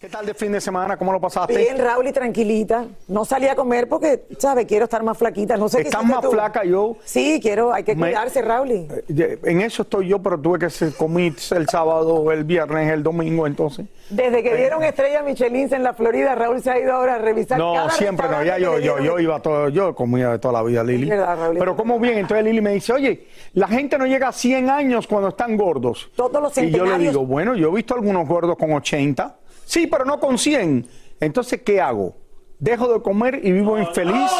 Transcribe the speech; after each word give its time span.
¿Qué 0.00 0.08
tal 0.08 0.24
de 0.24 0.32
fin 0.32 0.50
de 0.50 0.62
semana? 0.62 0.96
¿Cómo 0.96 1.12
lo 1.12 1.20
pasaste? 1.20 1.54
Bien, 1.54 1.76
Raúl, 1.76 2.06
y 2.06 2.12
tranquilita. 2.12 2.86
No 3.06 3.26
salí 3.26 3.48
a 3.48 3.54
comer 3.54 3.86
porque, 3.86 4.24
¿sabes? 4.38 4.64
Quiero 4.64 4.84
estar 4.84 5.02
más 5.02 5.18
flaquita. 5.18 5.58
No 5.58 5.68
sé 5.68 5.82
qué 5.82 5.88
Estás 5.88 6.02
más 6.02 6.22
tú. 6.22 6.30
flaca 6.30 6.64
yo. 6.64 6.96
Sí, 7.04 7.38
quiero, 7.42 7.70
hay 7.70 7.84
que 7.84 7.94
Me- 7.94 8.06
cuidarse, 8.06 8.40
Raúl. 8.40 8.70
Eh, 8.70 9.38
En 9.44 9.60
eso 9.60 9.82
estoy 9.82 10.08
yo, 10.08 10.18
pero 10.18 10.40
tuve 10.40 10.58
que 10.58 10.68
comí 10.96 11.26
el 11.50 11.68
sábado, 11.68 12.32
el 12.32 12.44
viernes, 12.44 12.90
el 12.90 13.02
domingo, 13.02 13.46
entonces. 13.46 13.84
Desde 14.08 14.42
que 14.42 14.56
dieron 14.56 14.82
estrella 14.82 15.22
Michelin 15.22 15.68
en 15.74 15.82
la 15.82 15.92
Florida, 15.92 16.34
Raúl 16.34 16.62
se 16.62 16.70
ha 16.70 16.78
ido 16.80 16.94
ahora 16.94 17.16
a 17.16 17.18
revisar 17.18 17.58
No, 17.58 17.74
cada 17.74 17.90
siempre 17.90 18.26
no, 18.26 18.42
ya 18.42 18.56
yo, 18.56 18.78
yo, 18.78 19.00
yo 19.00 19.18
iba 19.18 19.38
todo, 19.42 19.68
yo 19.68 19.94
comía 19.94 20.30
de 20.30 20.38
toda 20.38 20.54
la 20.54 20.62
vida, 20.62 20.82
Lili. 20.82 21.02
Es 21.04 21.10
verdad, 21.10 21.36
Raulito. 21.36 21.58
Pero 21.60 21.76
como 21.76 22.00
bien, 22.00 22.16
entonces 22.16 22.42
Lili 22.46 22.62
me 22.62 22.72
dice, 22.72 22.94
oye, 22.94 23.26
la 23.52 23.68
gente 23.68 23.98
no 23.98 24.06
llega 24.06 24.28
a 24.28 24.32
100 24.32 24.70
años 24.70 25.06
cuando 25.06 25.28
están 25.28 25.58
gordos. 25.58 26.10
Todos 26.16 26.40
los 26.40 26.56
Y 26.56 26.70
yo 26.70 26.84
le 26.86 26.92
centenarios- 26.92 27.12
digo, 27.12 27.26
bueno, 27.26 27.54
yo 27.54 27.68
he 27.68 27.74
visto 27.74 27.92
algunos 27.94 28.26
gordos 28.26 28.56
con 28.56 28.72
80, 28.72 29.36
sí, 29.70 29.86
pero 29.86 30.04
no 30.04 30.18
con 30.18 30.36
100. 30.36 30.86
Entonces, 31.20 31.60
¿qué 31.64 31.80
hago? 31.80 32.16
Dejo 32.58 32.92
de 32.92 33.00
comer 33.00 33.40
y 33.42 33.52
vivo 33.52 33.78
infeliz 33.78 34.30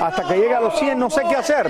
hasta 0.00 0.26
que 0.26 0.34
llegue 0.36 0.54
a 0.54 0.60
los 0.62 0.78
100, 0.78 0.98
no 0.98 1.10
sé 1.10 1.20
qué 1.28 1.34
hacer. 1.36 1.66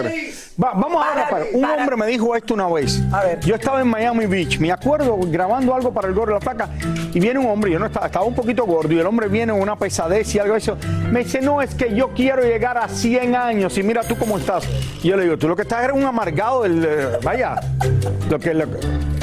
Va- 0.62 0.72
vamos 0.75 1.05
a 1.05 1.15
ver, 1.16 1.25
Para- 1.28 1.44
un 1.53 1.65
hombre 1.65 1.97
me 1.97 2.06
dijo 2.06 2.37
esto 2.37 2.55
una 2.55 2.69
vez. 2.69 3.00
A 3.12 3.25
ver. 3.25 3.41
Yo 3.41 3.56
estaba 3.56 3.81
en 3.81 3.88
Miami 3.88 4.27
Beach, 4.27 4.61
me 4.61 4.71
acuerdo 4.71 5.19
grabando 5.22 5.75
algo 5.75 5.93
para 5.93 6.06
el 6.06 6.15
gordo 6.15 6.34
de 6.34 6.38
la 6.38 6.41
placa 6.41 6.69
y 7.12 7.19
viene 7.19 7.41
un 7.41 7.47
hombre, 7.47 7.72
yo 7.72 7.81
no 7.81 7.87
estaba, 7.87 8.06
estaba 8.06 8.25
un 8.25 8.34
poquito 8.37 8.65
gordo 8.66 8.93
y 8.93 9.00
el 9.00 9.06
hombre 9.06 9.27
viene 9.27 9.53
con 9.53 9.61
una 9.62 9.75
pesadez 9.77 10.32
y 10.34 10.38
algo 10.38 10.53
de 10.53 10.59
eso. 10.61 10.77
Me 11.11 11.25
dice, 11.25 11.41
no, 11.41 11.61
es 11.61 11.75
que 11.75 11.93
yo 11.93 12.11
quiero 12.15 12.43
llegar 12.43 12.78
a 12.78 12.87
100 12.88 13.34
años 13.34 13.77
y 13.77 13.82
mira 13.82 14.03
tú 14.05 14.17
cómo 14.17 14.38
estás. 14.38 14.62
Y 15.03 15.09
yo 15.09 15.17
le 15.17 15.25
digo, 15.25 15.38
tú 15.38 15.49
lo 15.49 15.56
que 15.56 15.62
estás 15.62 15.82
eres 15.82 15.97
un 15.97 16.05
amargado, 16.05 16.62
del, 16.62 16.84
eh, 16.84 17.19
vaya, 17.25 17.56
lo 18.28 18.38
que 18.38 18.55
lo- 18.55 18.67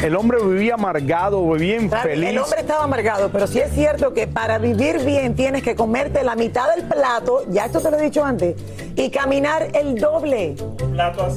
el 0.03 0.15
hombre 0.15 0.37
vivía 0.43 0.75
amargado, 0.75 1.43
vivía 1.51 1.75
infeliz. 1.77 2.29
El 2.29 2.37
hombre 2.39 2.59
estaba 2.61 2.83
amargado, 2.83 3.29
pero 3.29 3.47
sí 3.47 3.59
es 3.59 3.71
cierto 3.71 4.13
que 4.13 4.27
para 4.27 4.57
vivir 4.57 4.99
bien 5.03 5.35
tienes 5.35 5.63
que 5.63 5.75
comerte 5.75 6.23
la 6.23 6.35
mitad 6.35 6.73
del 6.75 6.85
plato, 6.85 7.43
ya 7.49 7.65
esto 7.65 7.79
te 7.81 7.89
lo 7.91 7.97
he 7.97 8.03
dicho 8.03 8.23
antes, 8.23 8.55
y 8.95 9.09
caminar 9.09 9.67
el 9.73 9.95
doble. 9.99 10.55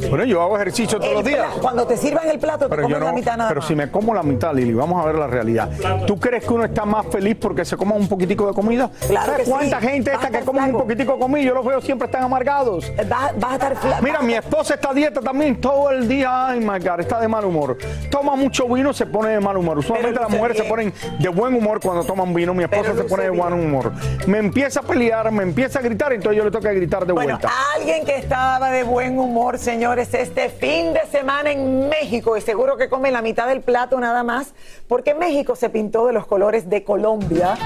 Bueno, 0.09 0.25
yo 0.25 0.41
hago 0.43 0.57
ejercicio 0.57 0.99
todos 0.99 1.11
El 1.11 1.17
los 1.19 1.25
días. 1.25 1.47
Cuando 1.61 1.87
te 1.87 1.97
sirvan 1.97 2.29
el 2.29 2.39
plato, 2.39 2.65
te 2.65 2.71
Pero 2.71 2.83
comes 2.83 2.97
yo 2.97 3.01
no, 3.01 3.07
la 3.07 3.13
mitad 3.13 3.37
nada 3.37 3.49
pero 3.49 3.61
más. 3.61 3.69
si 3.69 3.75
me 3.75 3.91
como 3.91 4.15
la 4.15 4.23
mitad, 4.23 4.55
Lili, 4.55 4.73
vamos 4.73 5.03
a 5.03 5.07
ver 5.07 5.17
la 5.17 5.27
realidad. 5.27 5.69
¿Tú 6.07 6.19
crees 6.19 6.45
que 6.45 6.53
uno 6.53 6.65
está 6.65 6.85
más 6.85 7.07
feliz 7.07 7.37
porque 7.41 7.65
se 7.65 7.77
coma 7.77 7.95
un 7.95 8.09
poquitico 8.09 8.47
de 8.47 8.55
comida? 8.55 8.91
Claro 9.07 9.33
¿Sabes 9.33 9.45
que 9.45 9.51
cuánta 9.51 9.81
sí. 9.81 9.87
gente 9.89 10.11
Vas 10.11 10.25
esta 10.25 10.39
que 10.39 10.45
come 10.45 10.61
un 10.61 10.65
flaco. 10.67 10.79
poquitico 10.85 11.13
de 11.15 11.19
comida? 11.19 11.43
Yo 11.45 11.55
los 11.55 11.65
veo 11.67 11.81
siempre 11.83 12.07
están 12.07 12.23
amargados. 12.23 12.91
Vas, 13.09 13.33
vas 13.39 13.51
a 13.51 13.55
estar 13.55 13.77
fla- 13.77 14.01
Mira, 14.03 14.21
mi 14.23 14.35
esposa 14.35 14.75
está 14.75 14.91
a 14.91 14.95
dieta 14.95 15.21
también 15.21 15.61
todo 15.61 15.91
el 15.91 16.09
día. 16.09 16.47
Ay, 16.49 16.61
my 16.61 16.79
God, 16.79 17.01
está 17.01 17.21
de 17.21 17.29
mal 17.29 17.45
humor. 17.45 17.77
Toma 18.11 18.35
mucho 18.37 18.50
vino, 18.69 18.93
se 18.93 19.07
pone 19.07 19.31
de 19.31 19.41
mal 19.41 19.57
humor. 19.57 19.79
Usualmente 19.79 20.21
las 20.21 20.31
mujeres 20.31 20.57
se 20.57 20.65
ponen 20.65 20.93
de 21.19 21.29
buen 21.29 21.55
humor 21.55 21.81
cuando 21.81 22.05
toman 22.05 22.33
vino. 22.35 22.55
Mi 22.55 22.65
esposa 22.65 22.95
se 22.95 23.05
pone 23.05 23.25
de 23.25 23.31
buen 23.31 23.53
humor. 23.53 23.93
Me 24.27 24.39
empieza 24.39 24.81
a 24.81 24.83
pelear, 24.83 25.31
me 25.33 25.43
empieza 25.43 25.79
a 25.79 25.83
gritar, 25.83 26.13
entonces 26.13 26.37
yo 26.37 26.49
le 26.49 26.61
que 26.61 26.75
gritar 26.75 27.07
de 27.07 27.13
Bueno, 27.13 27.39
vuelta. 27.39 27.51
alguien 27.75 28.05
que 28.05 28.17
estaba 28.17 28.71
de 28.71 28.83
buen 28.83 29.19
humor, 29.19 29.59
señores, 29.59 30.13
este 30.15 30.49
fin 30.49 30.93
de 30.93 31.07
semana 31.11 31.51
en 31.51 31.89
México 31.89 32.37
y 32.37 32.41
seguro 32.41 32.77
que 32.77 32.89
come 32.89 33.11
la 33.11 33.23
mitad 33.23 33.47
del 33.47 33.63
plato 33.63 33.99
nada 33.99 34.23
más, 34.23 34.55
porque 34.89 35.15
México 35.15 35.57
se 35.57 35.71
pintó 35.71 36.07
de 36.07 36.13
los 36.13 36.27
colores 36.27 36.69
de 36.69 36.85
Colombia 36.85 37.57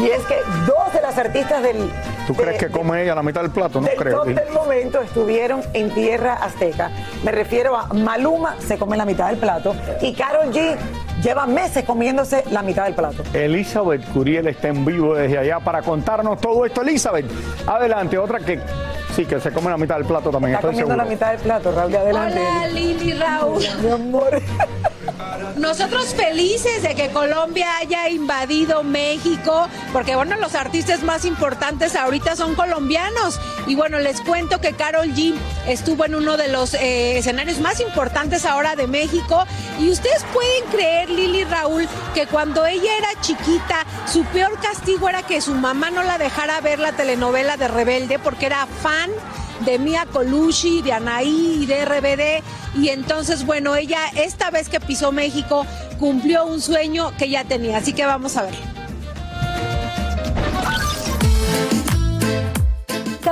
y 0.00 0.06
es 0.06 0.22
que 0.24 0.36
dos 0.66 0.92
de 0.92 1.00
las 1.00 1.16
artistas 1.18 1.62
del... 1.62 1.90
¿Tú 2.26 2.32
de- 2.34 2.42
crees 2.42 2.58
que 2.58 2.68
come 2.70 3.02
ella 3.02 3.14
la 3.14 3.22
mitad 3.22 3.42
del 3.42 3.50
plato? 3.50 3.80
No 3.80 3.86
del 3.86 3.96
creo. 3.96 4.18
top 4.22 4.26
del 4.28 4.50
momento 4.52 5.00
estuvieron 5.02 5.62
en 5.72 5.90
tierra 5.90 6.34
azteca. 6.34 6.90
Me 7.22 7.32
refiero 7.32 7.76
a 7.76 7.86
Maluma, 7.88 8.56
se 8.60 8.78
come 8.78 8.96
la 8.96 9.04
mitad 9.04 9.28
del 9.28 9.36
plato, 9.38 9.74
y 10.00 10.12
Carol 10.14 10.52
G 10.52 10.76
lleva 11.22 11.46
meses 11.46 11.84
comiéndose 11.84 12.44
la 12.50 12.62
mitad 12.62 12.84
del 12.84 12.94
plato. 12.94 13.22
Elizabeth 13.32 14.04
Curiel 14.12 14.46
está 14.48 14.68
en 14.68 14.84
vivo 14.84 15.14
desde 15.14 15.38
allá 15.38 15.60
para 15.60 15.82
contarnos 15.82 16.40
todo 16.40 16.64
esto. 16.64 16.82
Elizabeth, 16.82 17.26
adelante, 17.66 18.16
otra 18.18 18.38
que 18.40 18.58
sí, 19.14 19.24
que 19.26 19.38
se 19.40 19.50
come 19.52 19.70
la 19.70 19.76
mitad 19.76 19.96
del 19.96 20.06
plato 20.06 20.30
también. 20.30 20.54
Está 20.54 20.68
estoy 20.70 20.82
comiendo 20.84 20.92
seguro. 20.94 21.04
la 21.04 21.10
mitad 21.10 21.30
del 21.32 21.40
plato, 21.40 21.72
Raúl, 21.72 21.94
adelante. 21.96 22.40
Hola 22.40 22.66
Lili 22.68 23.12
Raúl. 23.14 23.62
Mi 23.82 23.90
amor. 23.90 24.40
Nosotros 25.56 26.14
felices 26.14 26.82
de 26.82 26.94
que 26.94 27.10
Colombia 27.10 27.68
haya 27.78 28.08
invadido 28.08 28.82
México, 28.82 29.68
porque 29.92 30.16
bueno, 30.16 30.36
los 30.36 30.54
artistas 30.54 31.02
más 31.02 31.24
importantes 31.24 31.94
ahorita 31.94 32.36
son 32.36 32.54
colombianos. 32.54 33.40
Y 33.66 33.74
bueno, 33.74 33.98
les 33.98 34.20
cuento 34.20 34.60
que 34.60 34.72
Carol 34.72 35.08
G 35.14 35.34
estuvo 35.66 36.04
en 36.04 36.14
uno 36.14 36.36
de 36.36 36.48
los 36.48 36.74
eh, 36.74 37.18
escenarios 37.18 37.60
más 37.60 37.80
importantes 37.80 38.44
ahora 38.44 38.76
de 38.76 38.86
México. 38.86 39.46
Y 39.80 39.90
ustedes 39.90 40.24
pueden 40.32 40.64
creer, 40.70 41.10
Lili 41.10 41.44
Raúl, 41.44 41.88
que 42.14 42.26
cuando 42.26 42.66
ella 42.66 42.96
era 42.98 43.20
chiquita, 43.20 43.86
su 44.10 44.24
peor 44.26 44.58
castigo 44.60 45.08
era 45.08 45.22
que 45.22 45.40
su 45.40 45.54
mamá 45.54 45.90
no 45.90 46.02
la 46.02 46.18
dejara 46.18 46.60
ver 46.60 46.78
la 46.78 46.92
telenovela 46.92 47.56
de 47.56 47.68
Rebelde 47.68 48.18
porque 48.18 48.46
era 48.46 48.66
fan 48.66 49.10
de 49.60 49.78
Mia 49.78 50.06
Colucci, 50.06 50.82
de 50.82 50.92
Anaí 50.92 51.60
y 51.62 51.66
de 51.66 51.84
RBD. 51.84 52.44
Y 52.76 52.88
entonces, 52.88 53.46
bueno, 53.46 53.76
ella 53.76 54.00
esta 54.16 54.50
vez 54.50 54.68
que 54.68 54.80
pisó 54.80 55.12
México 55.12 55.66
cumplió 55.98 56.44
un 56.44 56.60
sueño 56.60 57.12
que 57.16 57.30
ya 57.30 57.44
tenía. 57.44 57.78
Así 57.78 57.92
que 57.92 58.04
vamos 58.04 58.36
a 58.36 58.42
ver. 58.42 58.73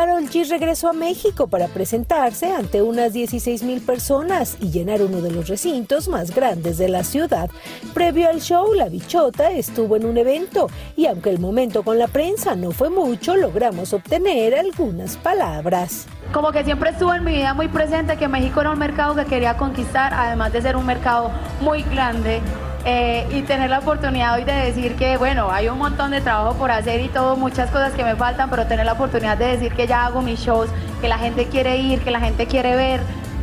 Carol 0.02 0.28
G 0.28 0.48
regresó 0.48 0.88
a 0.88 0.92
México 0.92 1.46
para 1.46 1.68
presentarse 1.68 2.52
ante 2.52 2.82
unas 2.82 3.12
16 3.12 3.62
mil 3.62 3.80
personas 3.80 4.56
y 4.58 4.72
llenar 4.72 5.00
uno 5.00 5.20
de 5.20 5.30
los 5.30 5.46
recintos 5.46 6.08
más 6.08 6.34
grandes 6.34 6.76
de 6.76 6.88
la 6.88 7.04
ciudad. 7.04 7.48
Previo 7.94 8.28
al 8.28 8.40
show, 8.40 8.74
la 8.74 8.88
bichota 8.88 9.52
estuvo 9.52 9.94
en 9.94 10.04
un 10.04 10.18
evento 10.18 10.68
y 10.96 11.06
aunque 11.06 11.30
el 11.30 11.38
momento 11.38 11.84
con 11.84 12.00
la 12.00 12.08
prensa 12.08 12.56
no 12.56 12.72
fue 12.72 12.90
mucho, 12.90 13.36
logramos 13.36 13.92
obtener 13.92 14.56
algunas 14.56 15.16
palabras. 15.16 16.08
Como 16.32 16.50
que 16.50 16.64
siempre 16.64 16.90
estuvo 16.90 17.14
en 17.14 17.22
mi 17.22 17.34
vida 17.34 17.54
muy 17.54 17.68
presente 17.68 18.16
que 18.16 18.26
México 18.26 18.60
era 18.60 18.72
un 18.72 18.80
mercado 18.80 19.14
que 19.14 19.26
quería 19.26 19.56
conquistar, 19.56 20.12
además 20.14 20.52
de 20.52 20.62
ser 20.62 20.74
un 20.74 20.84
mercado 20.84 21.30
muy 21.60 21.84
grande 21.84 22.40
eh, 22.84 23.26
y 23.30 23.42
tener 23.42 23.70
la 23.70 23.78
oportunidad 23.78 24.34
hoy 24.34 24.44
de 24.44 24.52
decir 24.52 24.96
que, 24.96 25.16
bueno, 25.16 25.50
hay 25.50 25.68
un 25.68 25.78
montón 25.78 26.10
de 26.10 26.20
trabajo 26.20 26.54
por 26.54 26.70
hacer 26.70 27.00
y 27.00 27.08
todo, 27.08 27.36
muchas 27.36 27.70
cosas 27.70 27.92
que 27.92 28.04
me 28.04 28.16
faltan, 28.16 28.50
pero 28.50 28.66
tener 28.66 28.86
la 28.86 28.92
oportunidad 28.92 29.38
de 29.38 29.46
decir 29.46 29.72
que 29.72 29.86
ya 29.86 30.06
hago 30.06 30.20
mis 30.20 30.40
shows, 30.40 30.68
que 31.00 31.08
la 31.08 31.18
gente 31.18 31.46
quiere 31.46 31.76
ir, 31.76 32.00
que 32.00 32.10
la 32.10 32.20
gente 32.20 32.46
quiere 32.46 32.74
ver, 32.74 33.00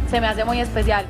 se 0.10 0.20
me 0.20 0.28
hace 0.28 0.44
muy 0.44 0.60
especial. 0.60 1.06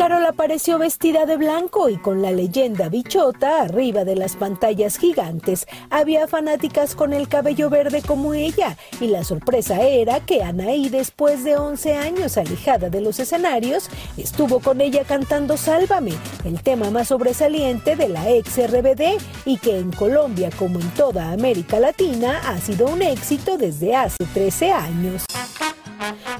Carol 0.00 0.24
apareció 0.24 0.78
vestida 0.78 1.26
de 1.26 1.36
blanco 1.36 1.90
y 1.90 1.98
con 1.98 2.22
la 2.22 2.32
leyenda 2.32 2.88
bichota 2.88 3.60
arriba 3.60 4.02
de 4.06 4.16
las 4.16 4.34
pantallas 4.34 4.96
gigantes. 4.96 5.66
Había 5.90 6.26
fanáticas 6.26 6.94
con 6.94 7.12
el 7.12 7.28
cabello 7.28 7.68
verde 7.68 8.00
como 8.00 8.32
ella 8.32 8.78
y 8.98 9.08
la 9.08 9.24
sorpresa 9.24 9.82
era 9.82 10.20
que 10.20 10.42
Anaí, 10.42 10.88
después 10.88 11.44
de 11.44 11.58
11 11.58 11.96
años 11.96 12.38
alejada 12.38 12.88
de 12.88 13.02
los 13.02 13.20
escenarios, 13.20 13.90
estuvo 14.16 14.60
con 14.60 14.80
ella 14.80 15.04
cantando 15.04 15.58
Sálvame, 15.58 16.14
el 16.46 16.62
tema 16.62 16.90
más 16.90 17.08
sobresaliente 17.08 17.94
de 17.94 18.08
la 18.08 18.30
ex 18.30 18.56
RBD 18.56 19.20
y 19.44 19.58
que 19.58 19.80
en 19.80 19.92
Colombia 19.92 20.48
como 20.58 20.80
en 20.80 20.88
toda 20.94 21.30
América 21.30 21.78
Latina 21.78 22.40
ha 22.46 22.58
sido 22.58 22.86
un 22.86 23.02
éxito 23.02 23.58
desde 23.58 23.94
hace 23.94 24.24
13 24.32 24.72
años. 24.72 25.29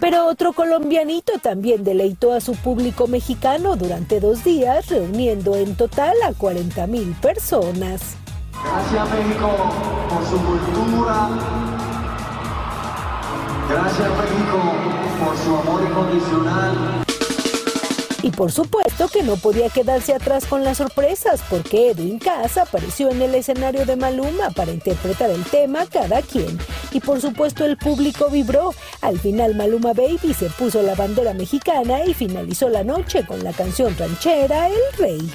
Pero 0.01 0.27
otro 0.27 0.53
colombianito 0.53 1.33
también 1.43 1.85
deleitó 1.85 2.33
a 2.33 2.41
su 2.41 2.55
público 2.55 3.07
mexicano 3.07 3.77
durante 3.77 4.21
dos 4.21 4.45
días, 4.45 4.89
reuniendo 4.89 5.55
en 5.57 5.77
total 5.77 6.15
a 6.27 6.33
40 6.33 6.87
mil 6.87 7.15
personas. 7.21 8.17
Gracias 8.63 9.11
México 9.11 9.51
por 10.09 10.25
su 10.27 10.37
cultura. 10.37 11.29
Gracias 13.69 14.09
México 14.09 14.61
por 15.25 15.37
su 15.37 15.57
amor 15.57 15.83
incondicional. 15.83 17.10
Y 18.23 18.31
por 18.31 18.53
supuesto 18.53 19.09
que 19.09 19.23
no 19.23 19.37
podía 19.37 19.71
quedarse 19.71 20.13
atrás 20.15 20.45
con 20.45 20.63
las 20.63 20.79
sorpresas, 20.79 21.41
porque 21.49 21.91
Edwin 21.91 22.19
Casa 22.19 22.63
apareció 22.63 23.11
en 23.11 23.23
el 23.23 23.35
escenario 23.35 23.87
de 23.87 23.97
Maluma 23.97 24.51
para 24.51 24.73
interpretar 24.73 25.31
el 25.31 25.45
tema 25.45 25.87
Cada 25.87 26.21
quien. 26.23 26.59
Y 26.93 27.01
por 27.01 27.21
supuesto 27.21 27.65
el 27.65 27.79
público 27.79 28.29
vibró. 28.29 28.75
Al 29.01 29.19
final 29.19 29.55
Maluma 29.55 29.95
Baby 29.95 30.35
se 30.35 30.51
puso 30.51 30.83
la 30.83 30.95
bandera 30.95 31.33
mexicana 31.33 32.05
y 32.05 32.15
finalizó 32.15 32.69
la 32.69 32.85
noche 32.85 33.25
con 33.27 33.43
la 33.43 33.53
canción 33.53 33.97
ranchera 33.97 34.69
El 34.69 34.99
Rey. 34.99 35.31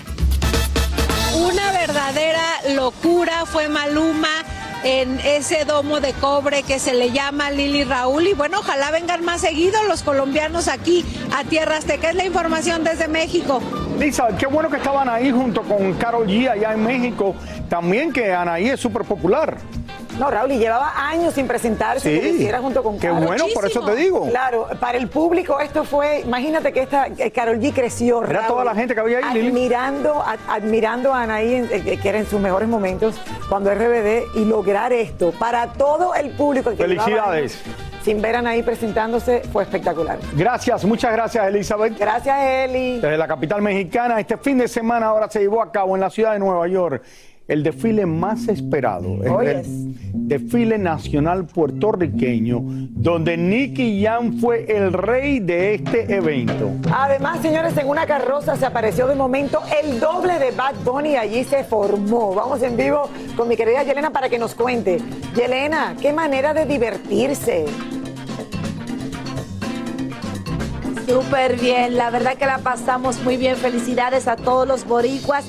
Una 1.36 1.72
verdadera 1.72 2.44
locura 2.76 3.46
fue 3.46 3.68
Maluma 3.68 4.44
en 4.86 5.20
ese 5.22 5.66
domo 5.66 6.00
de 6.00 6.14
cobre 6.14 6.62
que 6.62 6.78
se 6.78 6.94
le 6.94 7.12
llama 7.12 7.50
Lili 7.50 7.84
Raúl. 7.84 8.28
Y 8.28 8.34
bueno, 8.34 8.60
ojalá 8.60 8.92
vengan 8.92 9.26
más 9.26 9.42
seguidos 9.42 9.82
los 9.88 10.04
colombianos 10.04 10.68
aquí 10.68 11.04
a 11.36 11.44
Tierra 11.44 11.78
Azteca. 11.78 12.12
Es 12.12 12.16
la 12.16 12.24
información 12.24 12.84
desde 12.84 13.08
México. 13.08 13.62
Lisa, 14.00 14.28
qué 14.38 14.46
bueno 14.46 14.70
que 14.70 14.78
estaban 14.78 15.10
ahí 15.10 15.32
junto 15.32 15.64
con 15.64 15.94
Carol 15.96 16.28
G 16.28 16.50
allá 16.50 16.74
en 16.74 16.84
México. 16.84 17.36
También 17.68 18.14
que 18.14 18.32
Anaí 18.32 18.70
es 18.70 18.80
súper 18.80 19.04
popular. 19.04 19.58
No, 20.20 20.32
Raúl, 20.32 20.52
y 20.54 20.58
llevaba 20.60 20.94
años 21.10 21.34
sin 21.34 21.46
presentarse, 21.48 22.10
Sí. 22.10 22.16
como 22.16 22.22
que 22.22 22.30
hiciera 22.36 22.60
junto 22.60 22.82
con 22.84 22.98
Qué 23.00 23.08
Karol. 23.08 23.26
bueno, 23.26 23.46
por 23.54 23.66
eso 23.66 23.82
te 23.84 23.96
digo. 23.96 24.30
Claro, 24.30 24.68
para 24.80 24.98
el 24.98 25.10
público 25.10 25.60
esto 25.60 25.84
fue, 25.84 26.22
imagínate 26.22 26.72
que 26.72 26.82
esta 26.84 27.08
eh, 27.08 27.32
Karol 27.32 27.60
G 27.60 27.74
creció. 27.74 28.24
Era 28.24 28.34
Raúl, 28.42 28.48
toda 28.48 28.64
la 28.66 28.76
gente 28.76 28.94
que 28.94 29.02
había 29.02 29.18
ahí, 29.18 29.34
Lili. 29.34 29.48
Admirando, 29.50 30.22
a- 30.22 30.38
admirando 30.48 31.14
a 31.14 31.24
Anaí, 31.24 31.56
en- 31.56 31.70
eh, 31.72 32.00
que 32.02 32.10
era 32.10 32.20
en 32.20 32.28
sus 32.28 32.40
mejores 32.40 32.70
momentos, 32.70 33.16
cuando 33.50 33.72
RBD, 33.72 34.24
y 34.36 34.46
lograr 34.46 34.94
esto 34.94 35.32
para 35.38 35.74
todo 35.74 36.16
el 36.16 36.30
público. 36.32 36.70
que 36.72 36.78
llevaba 36.88 37.04
Felicidades. 37.06 37.62
años 37.66 37.76
Sin 38.06 38.22
ver 38.22 38.36
a 38.36 38.40
Anaí 38.40 38.62
presentándose, 38.62 39.42
fue 39.52 39.64
espectacular. 39.64 40.20
Gracias, 40.34 40.86
muchas 40.86 41.12
gracias 41.12 41.48
Elizabeth. 41.48 41.98
Gracias, 41.98 42.38
Eli. 42.40 43.00
Desde 43.00 43.18
la 43.18 43.28
capital 43.28 43.62
mexicana, 43.64 44.20
este 44.20 44.38
fin 44.38 44.60
de 44.60 44.68
semana 44.68 45.08
ahora 45.08 45.28
se 45.30 45.40
llevó 45.40 45.60
a 45.62 45.72
cabo 45.72 45.96
en 45.96 46.02
la 46.02 46.10
ciudad 46.12 46.34
de 46.34 46.40
Nueva 46.40 46.68
York 46.68 47.02
el 47.48 47.62
desfile 47.64 48.06
más 48.06 48.48
esperado, 48.48 49.18
Oh, 49.30 49.42
el 49.42 49.62
yes. 49.62 49.68
desfile 50.14 50.78
nacional 50.80 51.46
puertorriqueño, 51.46 52.60
donde 52.90 53.38
Nicky 53.38 54.04
Jam 54.04 54.40
fue 54.40 54.66
el 54.68 54.92
rey 54.94 55.40
de 55.40 55.76
este 55.76 56.16
evento. 56.16 56.72
Además, 56.92 57.40
señores, 57.42 57.78
en 57.78 57.88
una 57.88 58.06
carroza 58.08 58.56
se 58.56 58.66
apareció 58.66 59.06
de 59.08 59.16
momento 59.16 59.60
el 59.84 60.00
doble 60.00 60.40
de 60.40 60.52
Bad 60.52 60.76
Bunny. 60.84 61.16
Allí 61.18 61.44
se 61.44 61.64
formó. 61.64 62.34
Vamos 62.34 62.64
en 62.64 62.76
vivo 62.76 63.10
con 63.38 63.48
mi 63.48 63.56
querida 63.56 63.84
Yelena 63.84 64.10
para 64.10 64.28
que 64.28 64.40
nos 64.40 64.56
cuente. 64.56 64.98
Yelena, 65.36 65.96
qué 66.02 66.12
manera 66.14 66.54
de 66.54 66.66
divertirse. 66.66 67.66
Súper 71.08 71.60
bien, 71.60 71.96
la 71.98 72.10
verdad 72.10 72.36
que 72.36 72.48
la 72.48 72.58
pasamos 72.58 73.24
muy 73.24 73.38
bien. 73.38 73.56
Felicidades 73.56 74.28
a 74.28 74.36
todos 74.36 74.68
los 74.68 74.86
boricuas. 74.88 75.46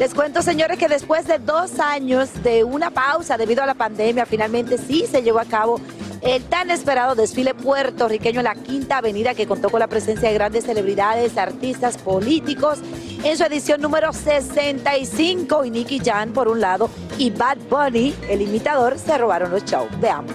Les 0.00 0.14
cuento, 0.14 0.40
señores, 0.40 0.78
que 0.78 0.88
después 0.88 1.26
de 1.26 1.38
dos 1.38 1.78
años 1.78 2.30
de 2.42 2.64
una 2.64 2.90
pausa 2.90 3.36
debido 3.36 3.62
a 3.62 3.66
la 3.66 3.74
pandemia, 3.74 4.24
finalmente 4.24 4.78
sí 4.78 5.04
se 5.06 5.22
llevó 5.22 5.40
a 5.40 5.44
cabo 5.44 5.78
el 6.22 6.42
tan 6.44 6.70
esperado 6.70 7.14
desfile 7.14 7.52
puertorriqueño 7.52 8.40
en 8.40 8.44
la 8.44 8.54
Quinta 8.54 8.96
Avenida 8.96 9.34
que 9.34 9.46
contó 9.46 9.68
con 9.68 9.78
la 9.78 9.88
presencia 9.88 10.30
de 10.30 10.34
grandes 10.34 10.64
celebridades, 10.64 11.36
artistas, 11.36 11.98
políticos 11.98 12.78
en 13.24 13.36
su 13.36 13.44
edición 13.44 13.82
número 13.82 14.14
65 14.14 15.66
y 15.66 15.70
Nicky 15.70 15.98
Jan 15.98 16.32
por 16.32 16.48
un 16.48 16.62
lado 16.62 16.88
y 17.18 17.28
Bad 17.28 17.58
Bunny, 17.68 18.14
el 18.30 18.40
imitador, 18.40 18.98
se 18.98 19.18
robaron 19.18 19.50
los 19.50 19.66
shows. 19.66 19.90
Veamos. 20.00 20.32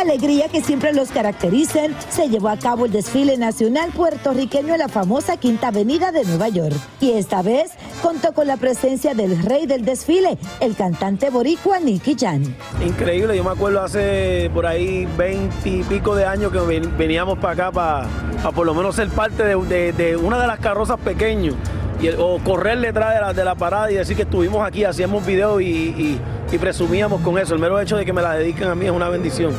Alegría 0.00 0.48
que 0.48 0.62
siempre 0.62 0.92
los 0.92 1.10
caracterizan, 1.10 1.94
se 2.08 2.28
llevó 2.28 2.48
a 2.48 2.56
cabo 2.56 2.86
el 2.86 2.92
desfile 2.92 3.36
nacional 3.36 3.90
puertorriqueño 3.90 4.72
en 4.72 4.78
la 4.78 4.88
famosa 4.88 5.36
Quinta 5.36 5.68
Avenida 5.68 6.10
de 6.10 6.24
Nueva 6.24 6.48
York. 6.48 6.74
Y 7.00 7.12
esta 7.12 7.42
vez 7.42 7.72
contó 8.02 8.32
con 8.32 8.46
la 8.46 8.56
presencia 8.56 9.14
del 9.14 9.42
rey 9.42 9.66
del 9.66 9.84
desfile, 9.84 10.38
el 10.60 10.74
cantante 10.74 11.28
boricua 11.30 11.80
Nicky 11.80 12.16
Jan. 12.18 12.42
Increíble, 12.84 13.36
yo 13.36 13.44
me 13.44 13.50
acuerdo 13.50 13.82
hace 13.82 14.50
por 14.54 14.66
ahí 14.66 15.06
veinte 15.18 15.68
y 15.68 15.82
pico 15.82 16.14
de 16.16 16.24
años 16.24 16.50
que 16.50 16.60
ven- 16.60 16.96
veníamos 16.96 17.38
para 17.38 17.52
acá 17.52 17.72
para, 17.72 18.08
por 18.52 18.64
lo 18.66 18.74
menos 18.74 18.96
ser 18.96 19.08
parte 19.10 19.44
de, 19.44 20.16
una 20.16 20.40
de 20.40 20.46
las 20.46 20.58
carrozas 20.60 20.98
pequeñas 21.00 21.54
y 22.00 22.08
o 22.08 22.38
correr 22.42 22.80
detrás 22.80 23.14
de 23.14 23.20
la, 23.20 23.32
de 23.34 23.44
la 23.44 23.54
parada 23.54 23.90
y 23.92 23.96
decir 23.96 24.16
que 24.16 24.22
estuvimos 24.22 24.66
aquí, 24.66 24.84
hacíamos 24.84 25.24
videos 25.26 25.60
y- 25.60 26.18
y 26.52 26.58
presumíamos 26.58 27.20
con 27.20 27.38
eso. 27.38 27.54
El 27.54 27.60
mero 27.60 27.78
hecho 27.78 27.96
de 27.96 28.04
que 28.04 28.12
me 28.12 28.22
la 28.22 28.34
dediquen 28.34 28.68
a 28.68 28.74
mí 28.74 28.86
es 28.86 28.90
una 28.90 29.08
bendición. 29.08 29.52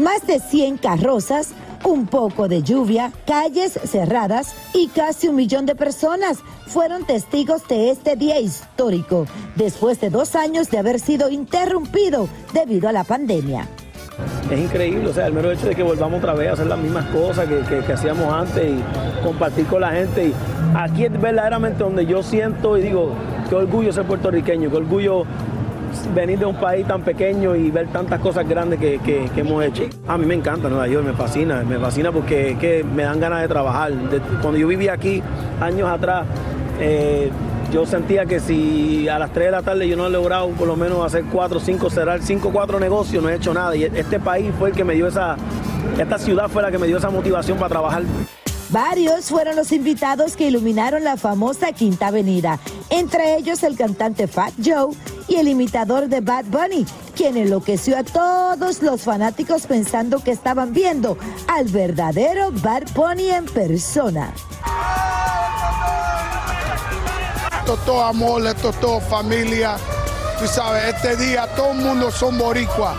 Más 0.00 0.26
de 0.26 0.38
100 0.40 0.78
carrozas, 0.78 1.48
un 1.84 2.06
poco 2.06 2.48
de 2.48 2.62
lluvia, 2.62 3.12
calles 3.26 3.78
cerradas 3.84 4.54
y 4.74 4.88
casi 4.88 5.28
un 5.28 5.36
millón 5.36 5.66
de 5.66 5.74
personas 5.74 6.38
fueron 6.66 7.04
testigos 7.04 7.66
de 7.68 7.90
este 7.90 8.16
día 8.16 8.38
histórico, 8.40 9.26
después 9.56 10.00
de 10.00 10.08
dos 10.10 10.36
años 10.36 10.70
de 10.70 10.78
haber 10.78 11.00
sido 11.00 11.28
interrumpido 11.30 12.28
debido 12.54 12.88
a 12.88 12.92
la 12.92 13.04
pandemia. 13.04 13.66
Es 14.50 14.58
increíble, 14.58 15.08
o 15.08 15.12
sea, 15.12 15.26
el 15.26 15.32
mero 15.32 15.50
hecho 15.50 15.66
de 15.66 15.74
que 15.74 15.82
volvamos 15.82 16.18
otra 16.18 16.34
vez 16.34 16.48
a 16.50 16.52
hacer 16.52 16.66
las 16.66 16.78
mismas 16.78 17.06
cosas 17.06 17.46
que, 17.46 17.60
que- 17.86 17.92
hacíamos 17.92 18.32
antes 18.32 18.64
y 18.72 19.22
compartir 19.22 19.66
con 19.66 19.80
la 19.82 19.90
gente. 19.90 20.28
Y 20.28 20.34
aquí 20.74 21.04
es 21.04 21.20
verdaderamente 21.20 21.82
donde 21.84 22.04
yo 22.06 22.22
siento 22.22 22.76
y 22.76 22.82
digo, 22.82 23.12
qué 23.48 23.54
orgullo 23.54 23.92
ser 23.92 24.04
puertorriqueño, 24.06 24.70
qué 24.70 24.76
orgullo 24.76 25.24
venir 26.14 26.38
de 26.38 26.46
un 26.46 26.56
país 26.56 26.86
tan 26.86 27.02
pequeño 27.02 27.54
y 27.56 27.70
ver 27.70 27.88
tantas 27.88 28.20
cosas 28.20 28.48
grandes 28.48 28.78
que, 28.78 28.98
que- 29.00 29.28
hemos 29.40 29.64
hecho. 29.64 29.84
A 30.06 30.18
mí 30.18 30.26
me 30.26 30.34
encanta 30.34 30.68
Nueva 30.68 30.86
York, 30.88 31.04
me 31.06 31.12
fascina, 31.12 31.62
me 31.62 31.78
fascina 31.78 32.12
porque 32.12 32.50
es 32.50 32.58
que 32.58 32.84
me 32.84 33.04
dan 33.04 33.18
ganas 33.20 33.42
de 33.42 33.48
trabajar. 33.48 33.92
Cuando 34.42 34.58
yo 34.58 34.66
vivía 34.68 34.92
aquí 34.92 35.22
años 35.60 35.88
atrás, 35.88 36.26
eh, 36.80 37.30
yo 37.72 37.86
sentía 37.86 38.26
que 38.26 38.40
si 38.40 39.08
a 39.08 39.18
las 39.18 39.32
3 39.32 39.46
de 39.46 39.50
la 39.52 39.62
tarde 39.62 39.88
yo 39.88 39.96
no 39.96 40.06
he 40.06 40.10
logrado 40.10 40.48
por 40.50 40.66
lo 40.66 40.76
menos 40.76 41.04
hacer 41.06 41.24
4, 41.32 41.60
5, 41.60 41.88
cerrar 41.90 42.20
5, 42.20 42.50
4 42.52 42.80
negocios, 42.80 43.22
no 43.22 43.28
he 43.28 43.36
hecho 43.36 43.54
nada. 43.54 43.74
Y 43.76 43.84
este 43.84 44.18
país 44.18 44.50
fue 44.58 44.70
el 44.70 44.74
que 44.74 44.84
me 44.84 44.94
dio 44.94 45.06
esa, 45.06 45.36
esta 45.98 46.18
ciudad 46.18 46.48
fue 46.48 46.62
la 46.62 46.70
que 46.70 46.78
me 46.78 46.86
dio 46.86 46.96
esa 46.98 47.10
motivación 47.10 47.56
para 47.58 47.68
trabajar. 47.70 48.02
Varios 48.70 49.24
fueron 49.24 49.56
los 49.56 49.72
invitados 49.72 50.36
que 50.36 50.46
iluminaron 50.46 51.02
la 51.02 51.16
famosa 51.16 51.72
Quinta 51.72 52.06
Avenida, 52.06 52.60
entre 52.88 53.36
ellos 53.36 53.64
el 53.64 53.76
cantante 53.76 54.28
Fat 54.28 54.52
Joe 54.64 54.94
y 55.26 55.36
el 55.36 55.48
imitador 55.48 56.06
de 56.08 56.20
Bad 56.20 56.44
Bunny, 56.46 56.86
quien 57.16 57.36
enloqueció 57.36 57.98
a 57.98 58.04
todos 58.04 58.80
los 58.80 59.02
fanáticos 59.02 59.66
pensando 59.66 60.22
que 60.22 60.30
estaban 60.30 60.72
viendo 60.72 61.18
al 61.48 61.66
verdadero 61.66 62.52
Bad 62.52 62.84
Bunny 62.94 63.30
en 63.30 63.46
persona. 63.46 64.32
Todo 67.66 68.04
amor, 68.04 68.42
todo 68.80 69.00
familia. 69.00 69.76
tú 70.38 70.46
sabes, 70.46 70.94
este 70.94 71.16
día 71.16 71.48
todo 71.56 71.72
el 71.72 71.78
mundo 71.78 72.10
son 72.12 72.38
boricua. 72.38 72.96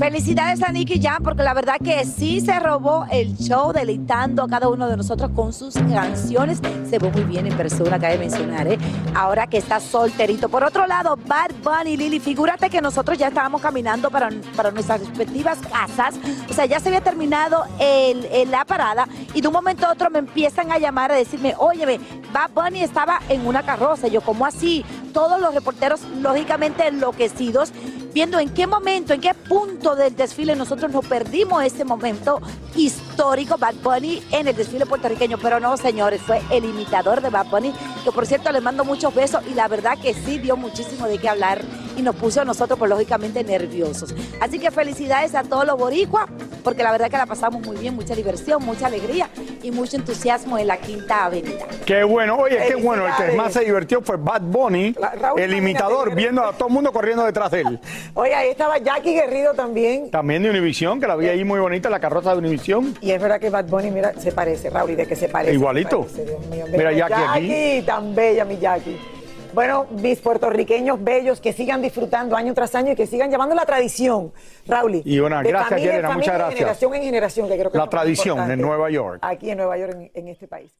Felicidades 0.00 0.62
a 0.62 0.72
Nicky 0.72 0.98
Jam 0.98 1.22
porque 1.22 1.42
la 1.42 1.52
verdad 1.52 1.74
que 1.76 2.06
sí 2.06 2.40
se 2.40 2.58
robó 2.58 3.04
el 3.10 3.36
show 3.36 3.70
deleitando 3.70 4.42
a 4.42 4.48
cada 4.48 4.70
uno 4.70 4.88
de 4.88 4.96
nosotros 4.96 5.30
con 5.36 5.52
sus 5.52 5.74
canciones. 5.74 6.62
Se 6.88 6.98
ve 6.98 7.10
muy 7.10 7.24
bien 7.24 7.46
en 7.46 7.54
persona, 7.54 7.98
cabe 7.98 8.16
mencionar, 8.16 8.66
¿eh? 8.66 8.78
Ahora 9.14 9.46
que 9.46 9.58
está 9.58 9.78
solterito. 9.78 10.48
Por 10.48 10.64
otro 10.64 10.86
lado, 10.86 11.18
Bad 11.26 11.50
Bunny, 11.62 11.98
Lili, 11.98 12.18
figúrate 12.18 12.70
que 12.70 12.80
nosotros 12.80 13.18
ya 13.18 13.28
estábamos 13.28 13.60
caminando 13.60 14.10
para, 14.10 14.30
para 14.56 14.70
nuestras 14.70 15.00
respectivas 15.00 15.58
casas. 15.70 16.14
O 16.48 16.54
sea, 16.54 16.64
ya 16.64 16.80
se 16.80 16.88
había 16.88 17.02
terminado 17.02 17.64
el, 17.78 18.50
la 18.50 18.64
parada 18.64 19.06
y 19.34 19.42
de 19.42 19.48
un 19.48 19.52
momento 19.52 19.84
a 19.84 19.92
otro 19.92 20.08
me 20.08 20.20
empiezan 20.20 20.72
a 20.72 20.78
llamar 20.78 21.12
a 21.12 21.16
decirme, 21.16 21.54
óyeme, 21.58 22.00
Bad 22.32 22.52
Bunny 22.54 22.80
estaba 22.80 23.20
en 23.28 23.46
una 23.46 23.62
carroza. 23.64 24.08
Yo, 24.08 24.22
¿cómo 24.22 24.46
así? 24.46 24.82
Todos 25.12 25.38
los 25.38 25.52
reporteros, 25.52 26.00
lógicamente 26.22 26.86
enloquecidos, 26.86 27.74
viendo 28.12 28.38
en 28.38 28.48
qué 28.50 28.66
momento, 28.66 29.12
en 29.12 29.20
qué 29.20 29.34
punto 29.34 29.94
del 29.94 30.14
desfile 30.16 30.56
nosotros 30.56 30.90
nos 30.90 31.06
perdimos 31.06 31.64
ese 31.64 31.84
momento 31.84 32.40
histórico 32.74 33.56
Bad 33.56 33.76
Bunny 33.82 34.22
en 34.30 34.48
el 34.48 34.56
desfile 34.56 34.86
puertorriqueño. 34.86 35.38
Pero 35.38 35.60
no, 35.60 35.76
señores, 35.76 36.20
fue 36.22 36.40
el 36.50 36.64
imitador 36.64 37.20
de 37.20 37.30
Bad 37.30 37.46
Bunny, 37.46 37.72
que 38.04 38.12
por 38.12 38.26
cierto 38.26 38.50
le 38.52 38.60
mando 38.60 38.84
muchos 38.84 39.14
besos 39.14 39.42
y 39.50 39.54
la 39.54 39.68
verdad 39.68 39.98
que 40.00 40.14
sí 40.14 40.38
dio 40.38 40.56
muchísimo 40.56 41.06
de 41.06 41.18
qué 41.18 41.28
hablar 41.28 41.62
y 41.96 42.02
nos 42.02 42.16
puso 42.16 42.40
a 42.40 42.44
nosotros, 42.44 42.78
pues 42.78 42.88
lógicamente, 42.88 43.44
nerviosos. 43.44 44.14
Así 44.40 44.58
que 44.58 44.70
felicidades 44.70 45.34
a 45.34 45.42
todos 45.42 45.66
los 45.66 45.76
boricuas, 45.76 46.26
porque 46.62 46.82
la 46.82 46.92
verdad 46.92 47.10
que 47.10 47.16
la 47.16 47.26
pasamos 47.26 47.64
muy 47.66 47.76
bien, 47.76 47.94
mucha 47.94 48.14
diversión, 48.14 48.64
mucha 48.64 48.86
alegría 48.86 49.28
y 49.62 49.70
mucho 49.70 49.96
entusiasmo 49.96 50.58
en 50.58 50.66
la 50.66 50.76
Quinta 50.76 51.24
Avenida. 51.26 51.66
Qué 51.84 52.04
bueno, 52.04 52.36
oye, 52.36 52.58
qué 52.68 52.74
bueno, 52.76 53.06
el 53.06 53.14
que 53.14 53.36
más 53.36 53.52
se 53.52 53.60
divirtió 53.60 54.00
fue 54.02 54.16
Bad 54.16 54.42
Bunny, 54.42 54.94
Raúl, 55.18 55.40
el 55.40 55.54
imitador, 55.54 56.14
viendo 56.14 56.44
a 56.44 56.52
todo 56.52 56.68
el 56.68 56.74
mundo 56.74 56.92
corriendo 56.92 57.24
detrás 57.24 57.50
de 57.50 57.60
él. 57.62 57.80
Oye, 58.14 58.34
ahí 58.34 58.50
estaba 58.50 58.78
Jackie 58.78 59.14
Guerrido 59.14 59.54
también. 59.54 60.10
También 60.10 60.42
de 60.42 60.50
Univisión, 60.50 61.00
que 61.00 61.06
la 61.06 61.16
vi 61.16 61.28
ahí 61.28 61.44
muy 61.44 61.60
bonita, 61.60 61.88
la 61.90 62.00
carroza 62.00 62.32
de 62.32 62.38
Univisión. 62.38 62.96
Y 63.00 63.10
es 63.12 63.20
verdad 63.20 63.40
que 63.40 63.50
Bad 63.50 63.66
Bunny, 63.66 63.90
mira, 63.90 64.12
se 64.18 64.32
parece, 64.32 64.70
Raúl, 64.70 64.90
y 64.90 64.94
de 64.96 65.06
que 65.06 65.16
se 65.16 65.28
parece. 65.28 65.54
Igualito. 65.54 66.06
se 66.08 66.22
parece, 66.22 66.24
Dios 66.24 66.46
mío. 66.46 66.64
Mira, 66.66 66.90
Bella 66.90 67.08
Jackie 67.08 67.14
aquí. 67.14 67.48
Jackie, 67.48 67.82
tan 67.86 68.14
bella 68.14 68.44
mi 68.44 68.58
Jackie. 68.58 69.19
Bueno, 69.52 69.86
mis 69.90 70.20
puertorriqueños 70.20 71.02
bellos 71.02 71.40
que 71.40 71.52
sigan 71.52 71.82
disfrutando 71.82 72.36
año 72.36 72.54
tras 72.54 72.74
año 72.74 72.92
y 72.92 72.96
que 72.96 73.06
sigan 73.06 73.30
llevando 73.30 73.54
la 73.54 73.66
tradición, 73.66 74.32
Raúl. 74.66 75.02
Y 75.04 75.18
una, 75.18 75.42
de 75.42 75.48
gracias, 75.48 75.68
familia 75.70 75.90
en 75.90 75.96
Yelena, 75.96 76.08
familia, 76.08 76.16
muchas 76.16 76.32
de 76.32 76.38
gracias. 76.38 76.58
generación 76.58 76.94
en 76.94 77.02
generación, 77.02 77.48
que 77.48 77.58
creo 77.58 77.70
que 77.72 77.78
La 77.78 77.84
es 77.84 77.90
tradición 77.90 78.50
en 78.50 78.60
Nueva 78.60 78.90
York. 78.90 79.18
Aquí 79.22 79.50
en 79.50 79.58
Nueva 79.58 79.76
York, 79.78 79.92
en, 79.94 80.10
en 80.14 80.28
este 80.28 80.46
país. 80.46 80.70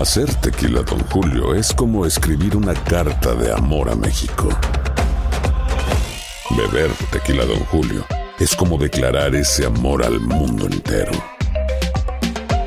Hacer 0.00 0.34
tequila, 0.36 0.80
Don 0.82 1.00
Julio, 1.10 1.54
es 1.54 1.72
como 1.74 2.06
escribir 2.06 2.56
una 2.56 2.72
carta 2.74 3.34
de 3.34 3.52
amor 3.52 3.90
a 3.90 3.94
México. 3.94 4.48
Beber 6.56 6.90
tequila, 7.10 7.44
Don 7.44 7.60
Julio, 7.66 8.04
es 8.38 8.56
como 8.56 8.78
declarar 8.78 9.34
ese 9.34 9.66
amor 9.66 10.02
al 10.02 10.18
mundo 10.18 10.66
entero. 10.66 11.12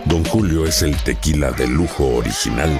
Don 0.05 0.23
Julio 0.25 0.65
es 0.65 0.83
el 0.83 0.95
tequila 1.03 1.49
de 1.51 1.67
lujo 1.67 2.05
original, 2.15 2.79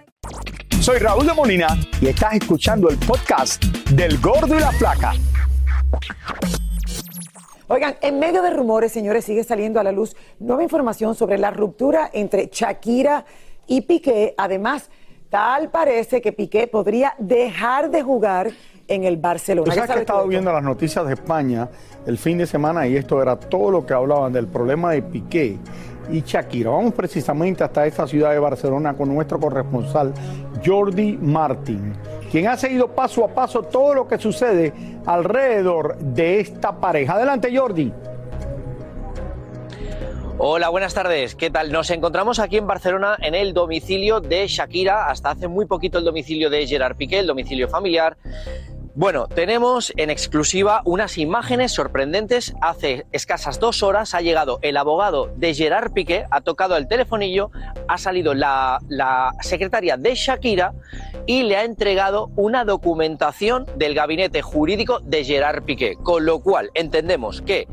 Soy 0.81 0.97
Raúl 0.97 1.27
de 1.27 1.33
Molina 1.33 1.77
y 2.01 2.07
estás 2.07 2.33
escuchando 2.33 2.89
el 2.89 2.97
podcast 2.97 3.63
del 3.91 4.19
Gordo 4.19 4.55
y 4.55 4.59
la 4.59 4.71
Flaca. 4.71 5.13
Oigan, 7.67 7.97
en 8.01 8.17
medio 8.17 8.41
de 8.41 8.49
rumores, 8.49 8.91
señores, 8.91 9.23
sigue 9.23 9.43
saliendo 9.43 9.79
a 9.79 9.83
la 9.83 9.91
luz 9.91 10.15
nueva 10.39 10.63
información 10.63 11.13
sobre 11.13 11.37
la 11.37 11.51
ruptura 11.51 12.09
entre 12.11 12.49
Shakira 12.51 13.25
y 13.67 13.81
Piqué. 13.81 14.33
Además, 14.39 14.89
tal 15.29 15.69
parece 15.69 16.19
que 16.19 16.31
Piqué 16.31 16.65
podría 16.65 17.13
dejar 17.19 17.91
de 17.91 18.01
jugar 18.01 18.49
en 18.87 19.03
el 19.03 19.17
Barcelona. 19.17 19.65
Tú 19.65 19.75
sabes 19.75 19.91
que 19.91 19.97
he 19.99 20.01
estado 20.01 20.27
viendo 20.27 20.51
las 20.51 20.63
noticias 20.63 21.05
de 21.05 21.13
España 21.13 21.69
el 22.07 22.17
fin 22.17 22.39
de 22.39 22.47
semana 22.47 22.87
y 22.87 22.97
esto 22.97 23.21
era 23.21 23.39
todo 23.39 23.69
lo 23.69 23.85
que 23.85 23.93
hablaban 23.93 24.33
del 24.33 24.47
problema 24.47 24.93
de 24.93 25.03
Piqué 25.03 25.59
y 26.11 26.21
Shakira. 26.21 26.69
Vamos 26.69 26.93
precisamente 26.93 27.63
hasta 27.63 27.85
esta 27.85 28.07
ciudad 28.07 28.31
de 28.31 28.39
Barcelona 28.39 28.93
con 28.93 29.13
nuestro 29.13 29.39
corresponsal 29.39 30.13
Jordi 30.65 31.17
Martín, 31.21 31.93
quien 32.29 32.47
ha 32.47 32.57
seguido 32.57 32.89
paso 32.89 33.25
a 33.25 33.29
paso 33.29 33.63
todo 33.63 33.93
lo 33.93 34.07
que 34.07 34.17
sucede 34.17 34.73
alrededor 35.05 35.97
de 35.97 36.39
esta 36.39 36.79
pareja. 36.79 37.13
Adelante 37.13 37.55
Jordi. 37.55 37.91
Hola, 40.43 40.69
buenas 40.69 40.95
tardes. 40.95 41.35
¿Qué 41.35 41.51
tal? 41.51 41.71
Nos 41.71 41.91
encontramos 41.91 42.39
aquí 42.39 42.57
en 42.57 42.65
Barcelona 42.65 43.15
en 43.21 43.35
el 43.35 43.53
domicilio 43.53 44.21
de 44.21 44.47
Shakira, 44.47 45.07
hasta 45.07 45.29
hace 45.29 45.47
muy 45.47 45.67
poquito 45.67 45.99
el 45.99 46.03
domicilio 46.03 46.49
de 46.49 46.65
Gerard 46.65 46.95
Piqué, 46.95 47.19
el 47.19 47.27
domicilio 47.27 47.69
familiar. 47.69 48.17
Bueno, 48.93 49.27
tenemos 49.27 49.93
en 49.95 50.09
exclusiva 50.09 50.81
unas 50.83 51.17
imágenes 51.17 51.71
sorprendentes. 51.71 52.53
Hace 52.61 53.05
escasas 53.13 53.57
dos 53.57 53.83
horas 53.83 54.13
ha 54.13 54.19
llegado 54.19 54.59
el 54.61 54.75
abogado 54.75 55.31
de 55.37 55.53
Gerard 55.53 55.93
Piqué, 55.93 56.25
ha 56.29 56.41
tocado 56.41 56.75
el 56.75 56.89
telefonillo, 56.89 57.51
ha 57.87 57.97
salido 57.97 58.33
la, 58.33 58.79
la 58.89 59.31
secretaria 59.39 59.95
de 59.95 60.13
Shakira 60.15 60.73
y 61.25 61.43
le 61.43 61.55
ha 61.55 61.63
entregado 61.63 62.31
una 62.35 62.65
documentación 62.65 63.65
del 63.77 63.95
gabinete 63.95 64.41
jurídico 64.41 64.99
de 64.99 65.23
Gerard 65.23 65.63
Piqué. 65.63 65.95
Con 65.95 66.25
lo 66.25 66.41
cual 66.41 66.69
entendemos 66.73 67.41
que 67.41 67.69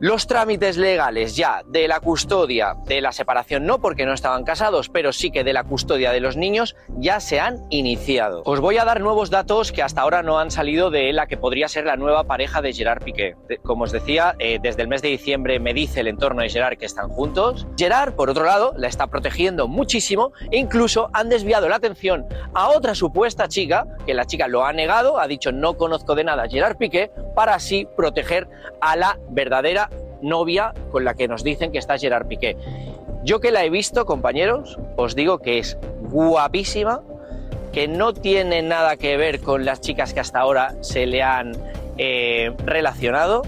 los 0.00 0.26
trámites 0.26 0.78
legales 0.78 1.36
ya 1.36 1.62
de 1.66 1.86
la 1.86 2.00
custodia, 2.00 2.74
de 2.86 3.02
la 3.02 3.12
separación 3.12 3.66
no 3.66 3.82
porque 3.82 4.06
no 4.06 4.14
estaban 4.14 4.44
casados, 4.44 4.88
pero 4.88 5.12
sí 5.12 5.30
que 5.30 5.44
de 5.44 5.52
la 5.52 5.64
custodia 5.64 6.10
de 6.10 6.20
los 6.20 6.38
niños 6.38 6.74
ya 6.96 7.20
se 7.20 7.38
han 7.38 7.58
iniciado. 7.68 8.40
Os 8.46 8.60
voy 8.60 8.78
a 8.78 8.86
dar 8.86 9.02
nuevos 9.02 9.28
datos 9.28 9.72
que 9.72 9.82
hasta 9.82 10.00
ahora 10.00 10.22
no 10.22 10.38
han 10.38 10.50
salido 10.50 10.90
de 10.90 11.12
la 11.12 11.26
que 11.26 11.36
podría 11.36 11.68
ser 11.68 11.84
la 11.84 11.96
nueva 11.96 12.24
pareja 12.24 12.62
de 12.62 12.72
Gerard 12.72 13.04
Piqué. 13.04 13.36
Como 13.62 13.84
os 13.84 13.92
decía, 13.92 14.36
eh, 14.38 14.58
desde 14.62 14.80
el 14.80 14.88
mes 14.88 15.02
de 15.02 15.08
diciembre 15.08 15.60
me 15.60 15.74
dice 15.74 16.00
el 16.00 16.08
entorno 16.08 16.40
de 16.40 16.48
Gerard 16.48 16.78
que 16.78 16.86
están 16.86 17.10
juntos. 17.10 17.66
Gerard, 17.76 18.14
por 18.14 18.30
otro 18.30 18.44
lado, 18.44 18.72
la 18.78 18.88
está 18.88 19.08
protegiendo 19.08 19.68
muchísimo 19.68 20.32
e 20.50 20.56
incluso 20.56 21.10
han 21.12 21.28
desviado 21.28 21.68
la 21.68 21.76
atención 21.76 22.24
a 22.54 22.70
otra 22.70 22.94
supuesta 22.94 23.48
chica, 23.48 23.86
que 24.06 24.14
la 24.14 24.24
chica 24.24 24.48
lo 24.48 24.64
ha 24.64 24.72
negado, 24.72 25.20
ha 25.20 25.26
dicho 25.26 25.52
no 25.52 25.76
conozco 25.76 26.14
de 26.14 26.24
nada 26.24 26.48
Gerard 26.48 26.78
Piqué, 26.78 27.10
para 27.34 27.54
así 27.54 27.86
proteger 27.96 28.48
a 28.80 28.96
la 28.96 29.18
verdadera 29.28 29.89
novia 30.22 30.74
con 30.90 31.04
la 31.04 31.14
que 31.14 31.28
nos 31.28 31.44
dicen 31.44 31.72
que 31.72 31.78
está 31.78 31.98
Gerard 31.98 32.26
Piqué. 32.26 32.56
Yo 33.24 33.40
que 33.40 33.50
la 33.50 33.64
he 33.64 33.70
visto, 33.70 34.06
compañeros, 34.06 34.78
os 34.96 35.14
digo 35.14 35.38
que 35.38 35.58
es 35.58 35.76
guapísima, 36.00 37.02
que 37.72 37.86
no 37.86 38.14
tiene 38.14 38.62
nada 38.62 38.96
que 38.96 39.16
ver 39.16 39.40
con 39.40 39.64
las 39.64 39.80
chicas 39.80 40.14
que 40.14 40.20
hasta 40.20 40.40
ahora 40.40 40.74
se 40.80 41.06
le 41.06 41.22
han 41.22 41.52
eh, 41.98 42.52
relacionado 42.64 43.42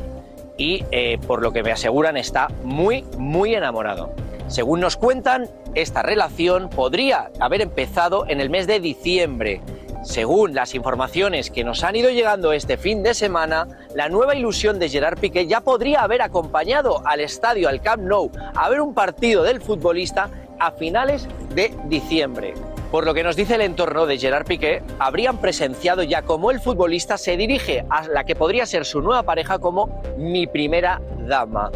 y 0.57 0.85
eh, 0.91 1.19
por 1.27 1.43
lo 1.43 1.53
que 1.53 1.63
me 1.63 1.73
aseguran 1.73 2.17
está 2.17 2.49
muy, 2.63 3.05
muy 3.19 3.55
enamorado. 3.55 4.13
Según 4.49 4.81
nos 4.81 4.97
cuentan, 4.97 5.49
esta 5.75 6.03
relación 6.03 6.69
podría 6.69 7.31
haber 7.41 7.63
empezado 7.63 8.27
en 8.29 8.41
el 8.41 8.51
mes 8.51 8.67
de 8.67 8.81
diciembre. 8.81 9.61
Según 10.03 10.55
las 10.55 10.75
informaciones 10.75 11.51
que 11.51 11.65
nos 11.65 11.85
han 11.85 11.97
ido 11.97 12.11
llegando 12.11 12.53
este 12.53 12.77
fin 12.77 13.03
de 13.03 13.15
semana, 13.15 13.69
la 13.95 14.09
nueva 14.09 14.35
ilusión 14.35 14.79
de 14.79 14.89
Gerard 14.89 15.19
Piqué 15.19 15.47
ya 15.47 15.61
podría 15.61 16.03
haber 16.03 16.23
acompañado 16.23 17.07
al 17.07 17.21
estadio, 17.21 17.69
al 17.69 17.81
Camp 17.81 18.03
Nou, 18.03 18.31
a 18.55 18.69
ver 18.69 18.81
un 18.81 18.95
partido 18.95 19.43
del 19.45 19.61
futbolista 19.61 20.29
a 20.59 20.73
finales 20.73 21.29
de 21.55 21.73
diciembre. 21.85 22.55
Por 22.91 23.07
lo 23.07 23.15
que 23.15 23.23
nos 23.23 23.37
dice 23.37 23.55
el 23.55 23.63
entorno 23.63 24.07
de 24.07 24.19
Gerard 24.19 24.45
Piqué, 24.45 24.83
habrían 24.99 25.39
presenciado 25.39 26.03
ya 26.03 26.23
cómo 26.23 26.51
el 26.51 26.61
futbolista 26.61 27.17
se 27.17 27.37
dirige 27.37 27.87
a 27.89 28.07
la 28.09 28.25
que 28.25 28.35
podría 28.35 28.67
ser 28.67 28.85
su 28.85 29.01
nueva 29.01 29.23
pareja 29.23 29.61
como 29.61 30.03
mi 30.19 30.47
primera 30.47 31.01
dama. 31.27 31.71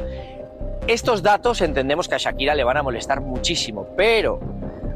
Estos 0.86 1.22
datos 1.22 1.62
entendemos 1.62 2.08
que 2.08 2.16
a 2.16 2.18
Shakira 2.18 2.54
le 2.54 2.64
van 2.64 2.76
a 2.76 2.82
molestar 2.82 3.20
muchísimo, 3.20 3.88
pero 3.96 4.40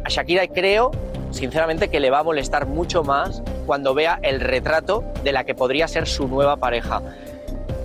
a 0.04 0.08
Shakira 0.08 0.46
creo, 0.46 0.90
sinceramente, 1.30 1.88
que 1.88 2.00
le 2.00 2.10
va 2.10 2.20
a 2.20 2.22
molestar 2.22 2.66
mucho 2.66 3.02
más 3.02 3.42
cuando 3.66 3.94
vea 3.94 4.18
el 4.22 4.40
retrato 4.40 5.04
de 5.24 5.32
la 5.32 5.44
que 5.44 5.54
podría 5.54 5.88
ser 5.88 6.06
su 6.06 6.28
nueva 6.28 6.56
pareja. 6.56 7.02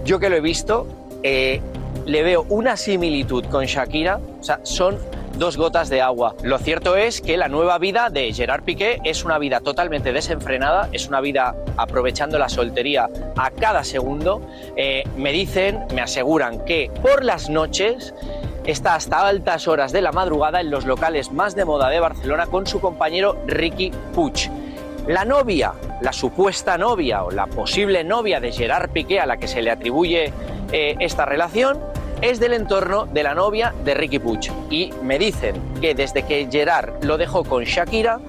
Yo 0.03 0.19
que 0.19 0.29
lo 0.29 0.35
he 0.35 0.41
visto, 0.41 0.87
eh, 1.23 1.61
le 2.05 2.23
veo 2.23 2.45
una 2.49 2.77
similitud 2.77 3.45
con 3.45 3.65
Shakira, 3.65 4.19
o 4.39 4.43
sea, 4.43 4.59
son 4.63 4.99
dos 5.37 5.57
gotas 5.57 5.89
de 5.89 6.01
agua. 6.01 6.35
Lo 6.43 6.57
cierto 6.59 6.95
es 6.95 7.21
que 7.21 7.37
la 7.37 7.47
nueva 7.47 7.77
vida 7.77 8.09
de 8.09 8.31
Gerard 8.31 8.63
Piqué 8.63 8.99
es 9.03 9.25
una 9.25 9.37
vida 9.37 9.59
totalmente 9.59 10.13
desenfrenada, 10.13 10.89
es 10.91 11.07
una 11.07 11.21
vida 11.21 11.55
aprovechando 11.77 12.39
la 12.39 12.49
soltería 12.49 13.09
a 13.35 13.51
cada 13.51 13.83
segundo. 13.83 14.41
Eh, 14.77 15.03
me 15.17 15.31
dicen, 15.31 15.85
me 15.93 16.01
aseguran 16.01 16.63
que 16.65 16.89
por 17.01 17.23
las 17.23 17.49
noches 17.49 18.13
está 18.65 18.95
hasta 18.95 19.27
altas 19.27 19.67
horas 19.67 19.91
de 19.91 20.01
la 20.01 20.11
madrugada 20.11 20.61
en 20.61 20.71
los 20.71 20.85
locales 20.85 21.31
más 21.31 21.55
de 21.55 21.65
moda 21.65 21.89
de 21.89 21.99
Barcelona 21.99 22.47
con 22.47 22.65
su 22.65 22.79
compañero 22.81 23.37
Ricky 23.45 23.91
Puig. 24.13 24.49
La 25.07 25.23
novia, 25.23 25.73
la 26.01 26.11
supuesta 26.11 26.77
novia 26.77 27.23
o 27.23 27.31
la 27.31 27.45
posible 27.45 28.03
novia 28.03 28.39
de 28.39 28.51
Gerard 28.51 28.89
Piqué 28.89 29.19
a 29.19 29.27
la 29.27 29.37
que 29.37 29.47
se 29.47 29.61
le 29.61 29.69
atribuye 29.69 30.33
eh, 30.71 30.95
esta 30.99 31.25
relación, 31.25 31.79
es 32.21 32.39
del 32.39 32.53
entorno 32.53 33.05
de 33.05 33.21
la 33.21 33.35
novia 33.35 33.73
de 33.83 33.93
Ricky 33.93 34.17
Puig. 34.17 34.51
Y 34.71 34.91
me 35.03 35.19
dicen 35.19 35.55
que 35.79 35.93
desde 35.93 36.23
que 36.23 36.47
Gerard 36.51 37.03
lo 37.03 37.17
dejó 37.17 37.43
con 37.43 37.65
Shakira, 37.65 38.19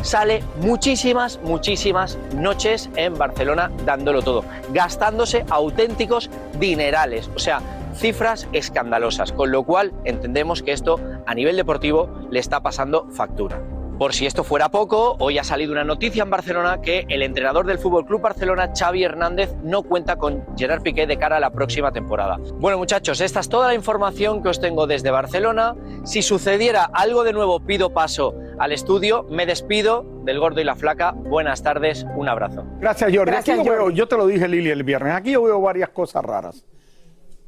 sale 0.00 0.42
muchísimas, 0.56 1.38
muchísimas 1.42 2.16
noches 2.34 2.88
en 2.96 3.16
Barcelona 3.18 3.70
dándolo 3.84 4.22
todo, 4.22 4.44
gastándose 4.70 5.44
auténticos 5.50 6.30
dinerales, 6.58 7.30
o 7.34 7.38
sea, 7.38 7.60
cifras 7.94 8.48
escandalosas, 8.52 9.32
con 9.32 9.50
lo 9.52 9.64
cual 9.64 9.92
entendemos 10.04 10.62
que 10.62 10.72
esto 10.72 10.98
a 11.26 11.34
nivel 11.34 11.56
deportivo 11.56 12.08
le 12.30 12.38
está 12.40 12.62
pasando 12.62 13.06
factura. 13.10 13.60
Por 13.98 14.14
si 14.14 14.26
esto 14.26 14.42
fuera 14.42 14.68
poco, 14.70 15.16
hoy 15.20 15.38
ha 15.38 15.44
salido 15.44 15.70
una 15.70 15.84
noticia 15.84 16.24
en 16.24 16.30
Barcelona 16.30 16.80
que 16.80 17.04
el 17.08 17.22
entrenador 17.22 17.66
del 17.66 17.78
Fútbol 17.78 18.04
Club 18.04 18.20
Barcelona, 18.22 18.72
Xavi 18.76 19.04
Hernández, 19.04 19.54
no 19.62 19.84
cuenta 19.84 20.16
con 20.16 20.44
Gerard 20.56 20.82
Piqué 20.82 21.06
de 21.06 21.18
cara 21.18 21.36
a 21.36 21.40
la 21.40 21.50
próxima 21.50 21.92
temporada. 21.92 22.38
Bueno, 22.54 22.78
muchachos, 22.78 23.20
esta 23.20 23.38
es 23.38 23.48
toda 23.48 23.68
la 23.68 23.74
información 23.74 24.42
que 24.42 24.48
os 24.48 24.60
tengo 24.60 24.88
desde 24.88 25.12
Barcelona. 25.12 25.76
Si 26.04 26.22
sucediera 26.22 26.90
algo 26.92 27.22
de 27.22 27.32
nuevo, 27.32 27.60
pido 27.60 27.90
paso 27.92 28.34
al 28.58 28.72
estudio. 28.72 29.24
Me 29.30 29.46
despido 29.46 30.04
del 30.24 30.40
gordo 30.40 30.60
y 30.60 30.64
la 30.64 30.74
flaca. 30.74 31.12
Buenas 31.12 31.62
tardes, 31.62 32.04
un 32.16 32.28
abrazo. 32.28 32.64
Gracias, 32.80 33.08
Jordi. 33.14 33.30
Gracias, 33.30 33.58
Aquí 33.58 33.66
yo, 33.68 33.72
veo- 33.72 33.82
Jordi. 33.82 33.96
yo 33.98 34.08
te 34.08 34.16
lo 34.16 34.26
dije, 34.26 34.48
Lili, 34.48 34.70
el 34.70 34.82
viernes. 34.82 35.12
Aquí 35.14 35.32
yo 35.32 35.42
veo 35.44 35.60
varias 35.60 35.90
cosas 35.90 36.24
raras. 36.24 36.64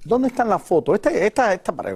¿Dónde 0.05 0.29
están 0.29 0.49
las 0.49 0.63
fotos? 0.63 0.97
Esta, 0.97 1.53
esta, 1.55 1.73
pare- 1.73 1.95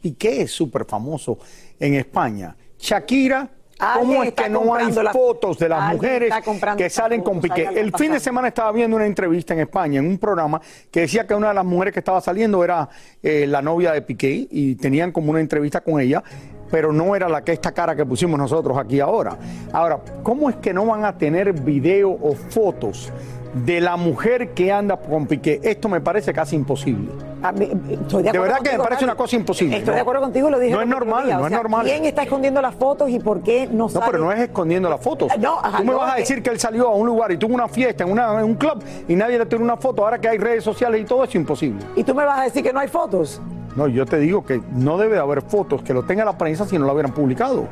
Piqué 0.00 0.42
es 0.42 0.50
súper 0.52 0.84
famoso 0.84 1.38
en 1.78 1.94
España. 1.94 2.56
Shakira, 2.78 3.48
¿cómo 3.94 4.22
es 4.24 4.32
que 4.32 4.48
no 4.48 4.74
hay 4.74 4.90
la- 4.92 5.12
fotos 5.12 5.58
de 5.58 5.68
las 5.68 5.92
mujeres 5.94 6.32
que 6.76 6.90
salen 6.90 7.22
con 7.22 7.40
Piqué? 7.40 7.68
El 7.74 7.92
fin 7.96 8.12
de 8.12 8.18
semana 8.20 8.48
estaba 8.48 8.72
viendo 8.72 8.96
una 8.96 9.06
entrevista 9.06 9.54
en 9.54 9.60
España, 9.60 10.00
en 10.00 10.06
un 10.08 10.18
programa, 10.18 10.60
que 10.90 11.00
decía 11.02 11.26
que 11.26 11.34
una 11.34 11.48
de 11.48 11.54
las 11.54 11.64
mujeres 11.64 11.92
que 11.94 12.00
estaba 12.00 12.20
saliendo 12.20 12.62
era 12.64 12.88
eh, 13.22 13.46
la 13.46 13.62
novia 13.62 13.92
de 13.92 14.02
Piqué 14.02 14.46
y 14.50 14.74
tenían 14.76 15.12
como 15.12 15.30
una 15.30 15.40
entrevista 15.40 15.80
con 15.80 16.00
ella. 16.00 16.22
Pero 16.70 16.90
no 16.90 17.14
era 17.14 17.28
la 17.28 17.44
que 17.44 17.52
esta 17.52 17.72
cara 17.72 17.94
que 17.94 18.06
pusimos 18.06 18.38
nosotros 18.38 18.78
aquí 18.78 18.98
ahora. 18.98 19.36
Ahora, 19.72 20.00
¿cómo 20.22 20.48
es 20.48 20.56
que 20.56 20.72
no 20.72 20.86
van 20.86 21.04
a 21.04 21.18
tener 21.18 21.52
video 21.52 22.10
o 22.10 22.34
fotos 22.34 23.12
de 23.54 23.80
la 23.80 23.96
mujer 23.96 24.50
que 24.54 24.72
anda 24.72 24.96
con 24.96 25.26
Piqué? 25.26 25.60
Esto 25.62 25.88
me 25.88 26.00
parece 26.00 26.32
casi 26.32 26.56
imposible. 26.56 27.10
A 27.42 27.50
mí, 27.52 27.68
estoy 27.90 28.22
de, 28.22 28.30
De 28.32 28.38
verdad 28.38 28.58
que 28.62 28.70
me 28.76 28.78
parece 28.84 29.04
una 29.04 29.16
cosa 29.16 29.34
imposible, 29.36 29.76
Estoy 29.78 29.90
¿no? 29.90 29.94
de 29.96 30.00
acuerdo 30.00 30.22
contigo, 30.22 30.48
lo 30.48 30.58
dije. 30.60 30.72
No 30.72 30.80
es 30.80 30.86
normal, 30.86 31.26
día. 31.26 31.36
no 31.36 31.42
O 31.42 31.46
es 31.46 31.52
normal. 31.52 31.84
¿Quién 31.86 32.04
está 32.04 32.22
escondiendo 32.22 32.62
las 32.62 32.74
fotos 32.76 33.10
y 33.10 33.18
por 33.18 33.42
qué 33.42 33.66
no 33.66 33.72
No, 33.84 33.88
sale? 33.88 34.06
pero 34.10 34.24
no 34.24 34.30
es 34.32 34.40
escondiendo 34.40 34.88
las 34.88 35.00
fotos. 35.00 35.30
No, 35.40 35.58
ajá, 35.58 35.78
Tú 35.78 35.84
me 35.84 35.92
no, 35.92 35.98
vas 35.98 36.14
a 36.14 36.16
decir 36.16 36.42
que 36.42 36.50
él 36.50 36.58
salió 36.60 36.86
a 36.88 36.94
un 36.94 37.06
lugar 37.06 37.32
y 37.32 37.36
tuvo 37.36 37.54
una 37.54 37.66
fiesta 37.68 38.04
en, 38.04 38.12
una- 38.12 38.38
en 38.38 38.44
un 38.44 38.54
club 38.54 38.82
y 39.08 39.16
nadie 39.16 39.38
le 39.38 39.46
tiró 39.46 39.62
una 39.62 39.76
foto. 39.76 40.04
Ahora 40.04 40.18
que 40.20 40.28
hay 40.28 40.38
redes 40.38 40.62
sociales 40.62 41.00
y 41.00 41.04
todo, 41.04 41.24
es 41.24 41.34
imposible. 41.34 41.84
¿Y 41.96 42.04
tú 42.04 42.14
me 42.14 42.24
vas 42.24 42.40
a 42.40 42.44
decir 42.44 42.62
que 42.62 42.72
no 42.72 42.78
hay 42.80 42.88
fotos? 42.88 43.40
No, 43.74 43.88
yo 43.88 44.06
te 44.06 44.18
digo 44.18 44.44
que 44.46 44.60
no 44.72 44.96
debe 44.98 45.14
de 45.14 45.20
haber 45.20 45.42
fotos 45.42 45.82
que 45.82 45.92
lo 45.94 46.04
tenga 46.04 46.24
la 46.24 46.38
prensa 46.38 46.64
si 46.66 46.78
no 46.78 46.86
lo 46.86 46.92
hubieran 46.92 47.12
publicado. 47.12 47.66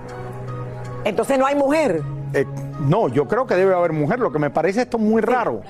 Entonces 1.04 1.38
no 1.38 1.46
hay 1.46 1.54
mujer. 1.54 2.02
Eh, 2.34 2.46
no, 2.80 3.08
yo 3.08 3.26
creo 3.26 3.46
que 3.46 3.54
debe 3.54 3.74
haber 3.74 3.92
mujer. 3.92 4.18
Lo 4.18 4.30
que 4.30 4.38
me 4.38 4.50
parece 4.50 4.82
esto 4.82 4.98
muy 4.98 5.20
raro. 5.20 5.62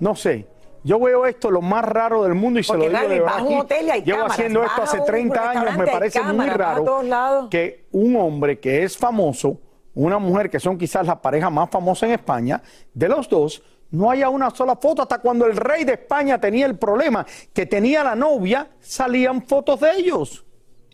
No 0.00 0.14
sé. 0.14 0.46
Yo 0.84 0.98
veo 1.00 1.26
esto 1.26 1.50
lo 1.50 1.60
más 1.60 1.84
raro 1.84 2.22
del 2.22 2.34
mundo 2.34 2.60
y 2.60 2.64
se 2.64 2.72
lo 2.72 2.84
digo 2.84 2.98
de 2.98 3.20
verdad. 3.20 3.40
aquí. 3.40 3.54
hotel 3.54 3.86
y 3.88 4.02
Llevo 4.02 4.18
cámaras, 4.18 4.32
haciendo 4.32 4.64
esto 4.64 4.82
hace 4.82 5.00
un 5.00 5.06
30 5.06 5.50
años. 5.50 5.76
Me 5.76 5.86
parece 5.86 6.22
muy 6.22 6.46
cámaras, 6.46 6.56
raro 6.56 7.48
que 7.50 7.86
un 7.92 8.16
hombre 8.16 8.58
que 8.58 8.84
es 8.84 8.96
famoso, 8.96 9.60
una 9.94 10.18
mujer 10.18 10.48
que 10.48 10.60
son 10.60 10.78
quizás 10.78 11.06
la 11.06 11.20
pareja 11.20 11.50
más 11.50 11.68
famosa 11.68 12.06
en 12.06 12.12
España, 12.12 12.62
de 12.94 13.08
los 13.08 13.28
dos, 13.28 13.62
no 13.90 14.10
haya 14.10 14.28
una 14.28 14.50
sola 14.50 14.76
foto. 14.76 15.02
Hasta 15.02 15.18
cuando 15.18 15.46
el 15.46 15.56
rey 15.56 15.84
de 15.84 15.94
España 15.94 16.40
tenía 16.40 16.66
el 16.66 16.78
problema 16.78 17.26
que 17.52 17.66
tenía 17.66 18.04
la 18.04 18.14
novia, 18.14 18.68
salían 18.80 19.42
fotos 19.42 19.80
de 19.80 19.90
ellos. 19.96 20.44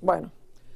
Bueno, 0.00 0.30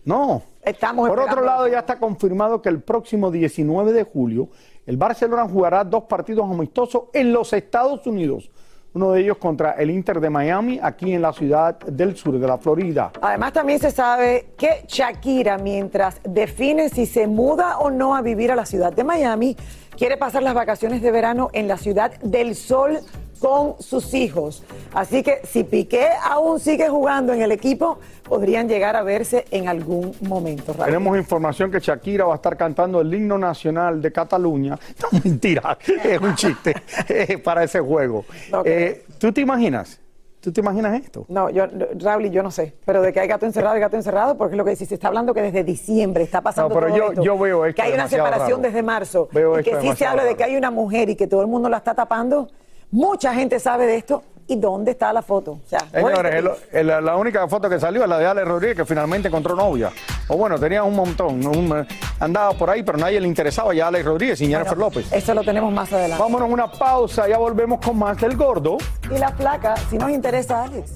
No. 0.08 0.42
estamos 0.62 1.06
Por 1.06 1.20
otro 1.20 1.42
lado, 1.42 1.66
eso. 1.66 1.74
ya 1.74 1.80
está 1.80 1.98
confirmado 1.98 2.62
que 2.62 2.70
el 2.70 2.80
próximo 2.80 3.30
19 3.30 3.92
de 3.92 4.04
julio 4.04 4.48
el 4.86 4.96
Barcelona 4.96 5.46
jugará 5.46 5.84
dos 5.84 6.04
partidos 6.04 6.50
amistosos 6.50 7.04
en 7.12 7.30
los 7.30 7.52
Estados 7.52 8.06
Unidos. 8.06 8.50
Uno 8.94 9.12
de 9.12 9.20
ellos 9.20 9.36
contra 9.36 9.72
el 9.72 9.90
Inter 9.90 10.18
de 10.18 10.30
Miami, 10.30 10.80
aquí 10.82 11.12
en 11.12 11.20
la 11.20 11.34
ciudad 11.34 11.78
del 11.80 12.16
sur 12.16 12.38
de 12.38 12.46
la 12.46 12.56
Florida. 12.56 13.12
Además 13.20 13.52
también 13.52 13.80
se 13.80 13.90
sabe 13.90 14.54
que 14.56 14.84
Shakira, 14.88 15.58
mientras 15.58 16.22
define 16.24 16.88
si 16.88 17.04
se 17.04 17.26
muda 17.26 17.78
o 17.78 17.90
no 17.90 18.16
a 18.16 18.22
vivir 18.22 18.50
a 18.50 18.56
la 18.56 18.64
ciudad 18.64 18.94
de 18.94 19.04
Miami, 19.04 19.56
quiere 19.94 20.16
pasar 20.16 20.42
las 20.42 20.54
vacaciones 20.54 21.02
de 21.02 21.10
verano 21.10 21.50
en 21.52 21.68
la 21.68 21.76
ciudad 21.76 22.18
del 22.20 22.54
sol 22.54 22.98
con 23.38 23.80
sus 23.80 24.12
hijos. 24.14 24.62
Así 24.92 25.22
que 25.22 25.40
si 25.44 25.64
Piqué 25.64 26.08
aún 26.22 26.60
sigue 26.60 26.88
jugando 26.88 27.32
en 27.32 27.42
el 27.42 27.52
equipo, 27.52 27.98
podrían 28.24 28.68
llegar 28.68 28.96
a 28.96 29.02
verse 29.02 29.44
en 29.50 29.68
algún 29.68 30.14
momento. 30.20 30.72
Raúl. 30.72 30.86
Tenemos 30.86 31.16
información 31.16 31.70
que 31.70 31.80
Shakira 31.80 32.24
va 32.26 32.34
a 32.34 32.36
estar 32.36 32.56
cantando 32.56 33.00
el 33.00 33.12
himno 33.14 33.38
nacional 33.38 34.02
de 34.02 34.12
Cataluña. 34.12 34.78
No, 35.12 35.20
mentira, 35.24 35.78
es 36.04 36.20
un 36.20 36.34
chiste 36.34 36.74
para 37.44 37.64
ese 37.64 37.80
juego. 37.80 38.24
Eh, 38.64 39.04
¿Tú 39.18 39.32
te 39.32 39.40
imaginas? 39.40 40.00
¿Tú 40.40 40.52
te 40.52 40.60
imaginas 40.60 41.00
esto? 41.02 41.24
No, 41.28 41.50
yo, 41.50 41.64
Raúl, 41.98 42.30
yo 42.30 42.42
no 42.44 42.50
sé, 42.50 42.74
pero 42.84 43.02
de 43.02 43.12
que 43.12 43.18
hay 43.20 43.26
gato 43.28 43.44
encerrado, 43.44 43.74
hay 43.74 43.80
gato 43.80 43.96
encerrado, 43.96 44.36
porque 44.36 44.54
es 44.54 44.56
lo 44.58 44.64
que 44.64 44.70
dice, 44.70 44.86
se 44.86 44.94
está 44.94 45.08
hablando 45.08 45.34
que 45.34 45.42
desde 45.42 45.64
diciembre 45.64 46.22
está 46.22 46.40
pasando 46.42 46.68
No, 46.72 46.74
pero 46.80 46.86
todo 46.88 46.96
yo- 46.98 47.10
esto, 47.10 47.22
yo 47.24 47.38
veo 47.38 47.64
esto 47.66 47.76
que 47.76 47.82
hay 47.82 47.92
una 47.94 48.08
separación 48.08 48.50
raro. 48.50 48.62
desde 48.62 48.82
marzo, 48.84 49.28
Veo 49.32 49.56
y 49.56 49.60
esto 49.60 49.70
que 49.72 49.80
sí 49.90 49.96
se 49.96 50.06
habla 50.06 50.24
de 50.24 50.36
que 50.36 50.44
hay 50.44 50.56
una 50.56 50.70
mujer 50.70 51.10
y 51.10 51.16
que 51.16 51.26
todo 51.26 51.40
el 51.42 51.48
mundo 51.48 51.68
la 51.68 51.78
está 51.78 51.94
tapando, 51.94 52.48
mucha 52.90 53.34
gente 53.34 53.58
sabe 53.60 53.86
de 53.86 53.96
esto, 53.96 54.22
¿y 54.46 54.56
dónde 54.56 54.92
está 54.92 55.12
la 55.12 55.20
foto? 55.22 55.52
O 55.52 55.60
sea, 55.68 55.80
Señores, 55.92 56.34
el- 56.72 56.88
el- 56.88 57.04
la 57.04 57.16
única 57.16 57.46
foto 57.48 57.68
que 57.68 57.78
salió 57.78 58.02
es 58.02 58.08
la 58.08 58.18
de 58.18 58.26
Ale 58.26 58.44
Rodríguez, 58.44 58.76
que 58.78 58.84
finalmente 58.86 59.28
encontró 59.28 59.54
novia. 59.54 59.90
O 60.28 60.36
bueno, 60.36 60.58
tenía 60.58 60.82
un 60.82 60.94
montón. 60.96 61.46
un- 61.46 61.86
andaba 62.20 62.52
por 62.52 62.70
ahí, 62.70 62.82
pero 62.82 62.98
nadie 62.98 63.20
le 63.20 63.28
interesaba 63.28 63.74
ya 63.74 63.88
Ale 63.88 64.02
Rodríguez 64.02 64.40
y 64.40 64.48
Jennifer 64.48 64.76
López. 64.76 65.12
Eso 65.12 65.34
lo 65.34 65.42
tenemos 65.42 65.72
más 65.72 65.92
adelante. 65.92 66.22
Vámonos 66.22 66.48
a 66.48 66.52
una 66.52 66.70
pausa, 66.72 67.28
ya 67.28 67.38
volvemos 67.38 67.78
con 67.84 67.98
más 67.98 68.16
del 68.18 68.36
gordo. 68.36 68.78
Y 69.14 69.18
la 69.18 69.30
placa, 69.34 69.74
si 69.90 69.98
nos 69.98 70.10
interesa, 70.10 70.64
Alex. 70.64 70.92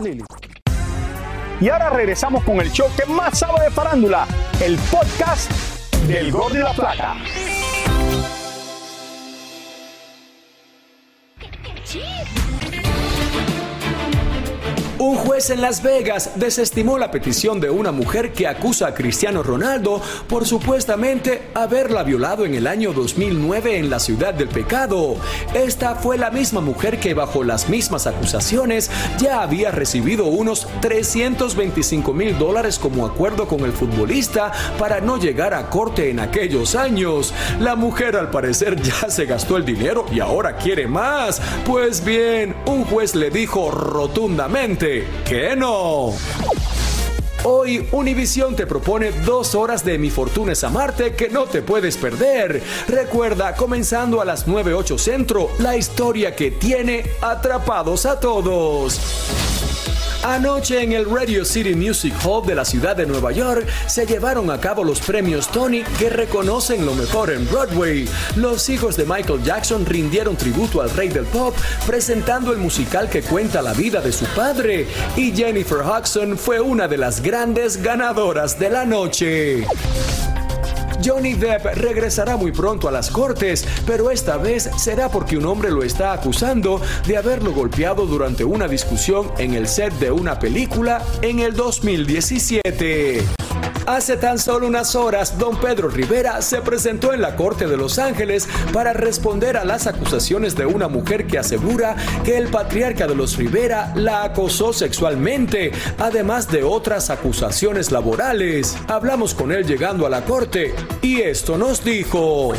Lili. 0.00 0.24
Y 1.60 1.68
ahora 1.70 1.90
regresamos 1.90 2.44
con 2.44 2.60
el 2.60 2.70
show 2.70 2.86
que 2.96 3.04
más 3.12 3.38
sabe 3.38 3.64
de 3.64 3.70
farándula, 3.70 4.26
el 4.60 4.76
podcast 4.92 5.50
del 6.06 6.30
gordo 6.30 6.54
y 6.56 6.62
la 6.62 6.72
plata. 6.72 7.14
Cheese! 11.88 12.77
Un 14.98 15.14
juez 15.14 15.50
en 15.50 15.60
Las 15.60 15.80
Vegas 15.80 16.32
desestimó 16.34 16.98
la 16.98 17.12
petición 17.12 17.60
de 17.60 17.70
una 17.70 17.92
mujer 17.92 18.32
que 18.32 18.48
acusa 18.48 18.88
a 18.88 18.94
Cristiano 18.94 19.44
Ronaldo 19.44 20.02
por 20.26 20.44
supuestamente 20.44 21.42
haberla 21.54 22.02
violado 22.02 22.44
en 22.44 22.56
el 22.56 22.66
año 22.66 22.92
2009 22.92 23.78
en 23.78 23.90
la 23.90 24.00
ciudad 24.00 24.34
del 24.34 24.48
pecado. 24.48 25.14
Esta 25.54 25.94
fue 25.94 26.18
la 26.18 26.32
misma 26.32 26.60
mujer 26.60 26.98
que 26.98 27.14
bajo 27.14 27.44
las 27.44 27.68
mismas 27.68 28.08
acusaciones 28.08 28.90
ya 29.20 29.40
había 29.42 29.70
recibido 29.70 30.26
unos 30.26 30.66
325 30.80 32.12
mil 32.12 32.36
dólares 32.36 32.80
como 32.80 33.06
acuerdo 33.06 33.46
con 33.46 33.60
el 33.60 33.72
futbolista 33.72 34.50
para 34.80 35.00
no 35.00 35.16
llegar 35.16 35.54
a 35.54 35.70
corte 35.70 36.10
en 36.10 36.18
aquellos 36.18 36.74
años. 36.74 37.32
La 37.60 37.76
mujer 37.76 38.16
al 38.16 38.30
parecer 38.30 38.74
ya 38.82 39.08
se 39.08 39.26
gastó 39.26 39.58
el 39.58 39.64
dinero 39.64 40.06
y 40.10 40.18
ahora 40.18 40.56
quiere 40.56 40.88
más. 40.88 41.40
Pues 41.64 42.04
bien, 42.04 42.56
un 42.66 42.84
juez 42.84 43.14
le 43.14 43.30
dijo 43.30 43.70
rotundamente 43.70 44.87
que 45.24 45.54
no. 45.56 46.14
Hoy 47.44 47.86
Univision 47.92 48.56
te 48.56 48.66
propone 48.66 49.12
dos 49.24 49.54
horas 49.54 49.84
de 49.84 49.96
Mi 49.98 50.10
Fortuna 50.10 50.52
es 50.52 50.64
Amarte 50.64 51.14
que 51.14 51.28
no 51.28 51.44
te 51.44 51.62
puedes 51.62 51.96
perder. 51.96 52.62
Recuerda, 52.88 53.54
comenzando 53.54 54.20
a 54.20 54.24
las 54.24 54.46
9.8 54.46 54.98
Centro, 54.98 55.50
la 55.58 55.76
historia 55.76 56.34
que 56.34 56.50
tiene 56.50 57.04
atrapados 57.20 58.06
a 58.06 58.18
todos. 58.18 59.47
Anoche 60.24 60.82
en 60.82 60.92
el 60.92 61.08
Radio 61.08 61.44
City 61.44 61.74
Music 61.74 62.12
Hall 62.24 62.44
de 62.44 62.54
la 62.54 62.64
ciudad 62.64 62.96
de 62.96 63.06
Nueva 63.06 63.30
York 63.30 63.66
se 63.86 64.04
llevaron 64.04 64.50
a 64.50 64.58
cabo 64.60 64.82
los 64.82 65.00
premios 65.00 65.48
Tony 65.48 65.82
que 65.98 66.10
reconocen 66.10 66.84
lo 66.84 66.94
mejor 66.94 67.30
en 67.30 67.48
Broadway. 67.48 68.08
Los 68.34 68.68
hijos 68.68 68.96
de 68.96 69.04
Michael 69.04 69.42
Jackson 69.44 69.86
rindieron 69.86 70.36
tributo 70.36 70.82
al 70.82 70.90
rey 70.90 71.08
del 71.08 71.24
pop 71.26 71.54
presentando 71.86 72.52
el 72.52 72.58
musical 72.58 73.08
que 73.08 73.22
cuenta 73.22 73.62
la 73.62 73.72
vida 73.72 74.00
de 74.00 74.12
su 74.12 74.24
padre 74.26 74.88
y 75.16 75.32
Jennifer 75.32 75.78
Hudson 75.78 76.36
fue 76.36 76.60
una 76.60 76.88
de 76.88 76.98
las 76.98 77.22
grandes 77.22 77.82
ganadoras 77.82 78.58
de 78.58 78.70
la 78.70 78.84
noche. 78.84 79.66
Johnny 81.04 81.34
Depp 81.34 81.64
regresará 81.74 82.36
muy 82.36 82.52
pronto 82.52 82.88
a 82.88 82.90
las 82.90 83.10
cortes, 83.10 83.66
pero 83.86 84.10
esta 84.10 84.36
vez 84.36 84.70
será 84.76 85.08
porque 85.08 85.36
un 85.36 85.46
hombre 85.46 85.70
lo 85.70 85.82
está 85.82 86.12
acusando 86.12 86.80
de 87.06 87.16
haberlo 87.16 87.52
golpeado 87.52 88.06
durante 88.06 88.44
una 88.44 88.68
discusión 88.68 89.30
en 89.38 89.54
el 89.54 89.68
set 89.68 89.92
de 89.94 90.10
una 90.10 90.38
película 90.38 91.02
en 91.22 91.40
el 91.40 91.54
2017. 91.54 93.37
Hace 93.88 94.18
tan 94.18 94.38
solo 94.38 94.66
unas 94.66 94.94
horas, 94.94 95.38
don 95.38 95.56
Pedro 95.56 95.88
Rivera 95.88 96.42
se 96.42 96.60
presentó 96.60 97.14
en 97.14 97.22
la 97.22 97.36
Corte 97.36 97.66
de 97.66 97.78
Los 97.78 97.98
Ángeles 97.98 98.46
para 98.70 98.92
responder 98.92 99.56
a 99.56 99.64
las 99.64 99.86
acusaciones 99.86 100.54
de 100.54 100.66
una 100.66 100.88
mujer 100.88 101.26
que 101.26 101.38
asegura 101.38 101.96
que 102.22 102.36
el 102.36 102.48
patriarca 102.48 103.06
de 103.06 103.14
los 103.14 103.36
Rivera 103.38 103.92
la 103.94 104.24
acosó 104.24 104.74
sexualmente, 104.74 105.72
además 105.98 106.48
de 106.50 106.64
otras 106.64 107.08
acusaciones 107.08 107.90
laborales. 107.90 108.76
Hablamos 108.88 109.32
con 109.32 109.52
él 109.52 109.64
llegando 109.66 110.04
a 110.06 110.10
la 110.10 110.20
corte 110.22 110.74
y 111.00 111.22
esto 111.22 111.56
nos 111.56 111.82
dijo. 111.82 112.52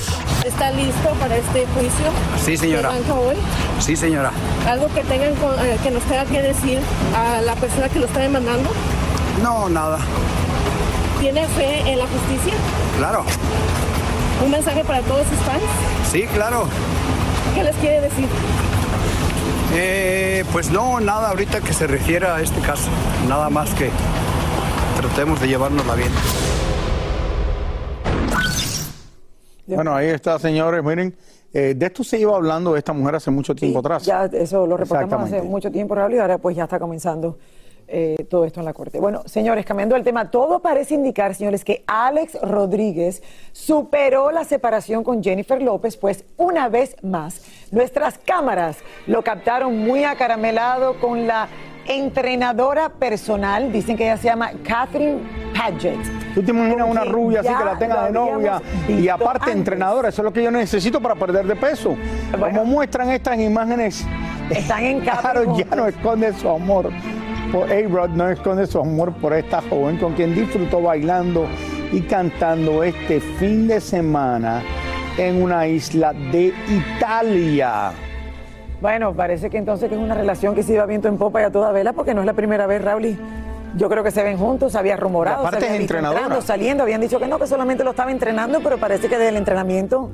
¿Está 0.44 0.72
listo 0.72 1.10
para 1.20 1.38
este 1.38 1.68
juicio? 1.76 2.08
Sí, 2.44 2.58
señora. 2.58 2.90
¿Que 2.90 2.96
arranca 2.96 3.14
hoy? 3.14 3.36
Sí, 3.80 3.96
señora. 3.96 4.32
¿Algo 4.68 4.88
que, 4.96 5.04
tengan 5.04 5.36
con- 5.36 5.54
eh, 5.64 5.78
que 5.84 5.92
nos 5.92 6.02
tenga 6.06 6.26
que 6.26 6.42
decir 6.42 6.80
a 7.16 7.40
la 7.42 7.54
persona 7.54 7.88
que 7.88 8.00
lo 8.00 8.08
está 8.08 8.20
demandando? 8.22 8.68
No, 9.44 9.70
nada. 9.70 10.00
¿Tiene 11.20 11.46
fe 11.48 11.92
en 11.92 12.00
la 12.00 12.08
justicia? 12.08 12.54
Claro. 12.98 13.26
¿Un 14.44 14.52
mensaje 14.52 14.86
para 14.86 15.02
todos 15.02 15.28
sus 15.28 15.38
fans? 15.40 15.62
Sí, 16.10 16.24
claro. 16.34 16.66
¿Qué 17.54 17.64
les 17.64 17.76
quiere 17.76 18.00
decir? 18.02 18.26
Eh, 19.74 20.46
pues 20.54 20.72
no, 20.72 21.02
nada 21.02 21.30
ahorita 21.30 21.60
que 21.60 21.74
se 21.74 21.88
refiera 21.88 22.38
a 22.38 22.42
este 22.42 22.62
caso. 22.62 22.90
Nada 23.28 23.50
más 23.50 23.74
que 23.74 23.90
tratemos 24.96 25.42
de 25.42 25.50
llevárnosla 25.50 25.96
bien. 25.96 26.12
Bueno, 29.68 29.94
ahí 29.94 30.08
está, 30.08 30.40
señores. 30.40 30.82
Miren, 30.82 31.16
eh, 31.54 31.74
de 31.76 31.86
esto 31.86 32.04
se 32.06 32.18
iba 32.18 32.34
hablando 32.34 32.78
esta 32.78 32.94
mujer 32.94 33.16
hace 33.16 33.30
mucho 33.30 33.54
tiempo 33.54 33.80
atrás. 33.80 34.06
Ya 34.06 34.24
eso 34.26 34.66
lo 34.66 34.78
reportamos 34.78 35.28
hace 35.28 35.42
mucho 35.42 35.70
tiempo, 35.70 35.96
Raúl, 35.96 36.14
y 36.14 36.20
ahora 36.20 36.38
pues 36.38 36.56
ya 36.56 36.64
está 36.64 36.80
comenzando 36.80 37.38
eh, 37.92 38.26
todo 38.30 38.46
esto 38.46 38.60
en 38.60 38.66
la 38.66 38.74
corte. 38.74 39.00
Bueno, 39.00 39.24
señores, 39.26 39.66
cambiando 39.66 39.96
el 39.96 40.04
tema, 40.04 40.32
todo 40.32 40.60
parece 40.60 40.94
indicar, 40.94 41.34
señores, 41.34 41.66
que 41.66 41.84
Alex 41.88 42.38
Rodríguez 42.42 43.24
superó 43.52 44.32
la 44.32 44.44
separación 44.44 45.04
con 45.04 45.24
Jennifer 45.24 45.62
López, 45.62 45.98
pues 45.98 46.26
una 46.38 46.70
vez 46.70 46.96
más, 47.04 47.42
nuestras 47.72 48.18
cámaras 48.18 48.78
lo 49.08 49.24
captaron 49.24 49.78
muy 49.78 50.04
acaramelado 50.04 51.00
con 51.00 51.26
la 51.28 51.50
entrenadora 51.88 52.90
personal, 52.90 53.72
dicen 53.72 53.98
que 53.98 54.04
ella 54.04 54.18
se 54.18 54.26
llama 54.26 54.52
Catherine 54.64 55.20
Paget. 55.56 55.98
¿Tú 56.36 56.44
te 56.44 56.52
imaginas 56.52 56.88
una 56.88 57.04
rubia 57.04 57.40
así 57.40 57.50
que 57.50 57.66
la 57.66 57.78
tenga 57.78 58.06
de 58.06 58.12
novia 58.12 58.62
y 58.88 59.10
aparte 59.10 59.46
antes. 59.46 59.56
entrenadora? 59.56 60.10
Eso 60.10 60.22
es 60.22 60.24
lo 60.24 60.32
que 60.32 60.44
yo 60.44 60.52
necesito 60.52 61.02
para 61.02 61.16
perder 61.16 61.48
de 61.48 61.56
peso. 61.56 61.98
Como 62.40 62.64
muestran 62.66 63.10
estas 63.10 63.40
imágenes, 63.40 64.06
Están 64.52 64.84
en 64.84 65.00
Claro, 65.02 65.58
ya 65.58 65.76
no 65.76 65.88
esconde 65.88 66.32
su 66.34 66.48
amor. 66.48 66.92
Por 67.52 67.72
A-Rod 67.72 68.10
no 68.10 68.30
esconde 68.30 68.68
su 68.68 68.80
amor 68.80 69.12
por 69.14 69.34
esta 69.34 69.62
joven 69.62 69.98
con 69.98 70.14
quien 70.14 70.36
disfrutó 70.36 70.82
bailando 70.82 71.48
y 71.92 72.02
cantando 72.02 72.84
este 72.84 73.20
fin 73.20 73.68
de 73.68 73.82
semana 73.82 74.62
en 75.18 75.42
una 75.42 75.68
isla 75.68 76.14
de 76.14 76.54
Italia. 76.68 77.92
Bueno, 78.82 79.14
parece 79.14 79.50
que 79.50 79.58
entonces 79.58 79.90
que 79.90 79.96
es 79.96 80.02
una 80.02 80.14
relación 80.14 80.54
que 80.54 80.62
se 80.62 80.74
iba 80.74 80.86
viento 80.86 81.08
en 81.08 81.18
popa 81.18 81.42
y 81.42 81.44
a 81.46 81.52
toda 81.52 81.72
vela, 81.72 81.94
porque 81.94 82.14
no 82.14 82.22
es 82.22 82.28
la 82.28 82.34
primera 82.34 82.68
vez, 82.68 82.84
Raúl. 82.84 83.18
Yo 83.76 83.90
creo 83.90 84.04
que 84.04 84.12
se 84.12 84.24
ven 84.24 84.38
juntos, 84.38 84.76
había 84.76 84.96
rumorado, 84.96 85.42
se 85.50 85.56
había 85.56 85.60
es 85.60 85.72
visto 85.80 85.82
entrenadora. 85.82 86.22
entrando, 86.22 86.46
saliendo, 86.46 86.84
habían 86.84 87.02
dicho 87.02 87.20
que 87.20 87.28
no, 87.28 87.40
que 87.40 87.48
solamente 87.48 87.84
lo 87.84 87.92
estaba 87.92 88.12
entrenando, 88.12 88.62
pero 88.62 88.78
parece 88.78 89.10
que 89.10 89.18
del 89.18 89.36
entrenamiento 89.36 90.10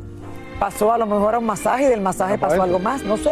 pasó 0.59 0.93
a 0.93 0.97
lo 0.97 1.05
mejor 1.05 1.35
a 1.35 1.39
un 1.39 1.45
masaje 1.45 1.83
y 1.83 1.87
del 1.87 2.01
masaje 2.01 2.37
pasó 2.37 2.63
algo 2.63 2.79
más, 2.79 3.03
no 3.03 3.17
sé. 3.17 3.31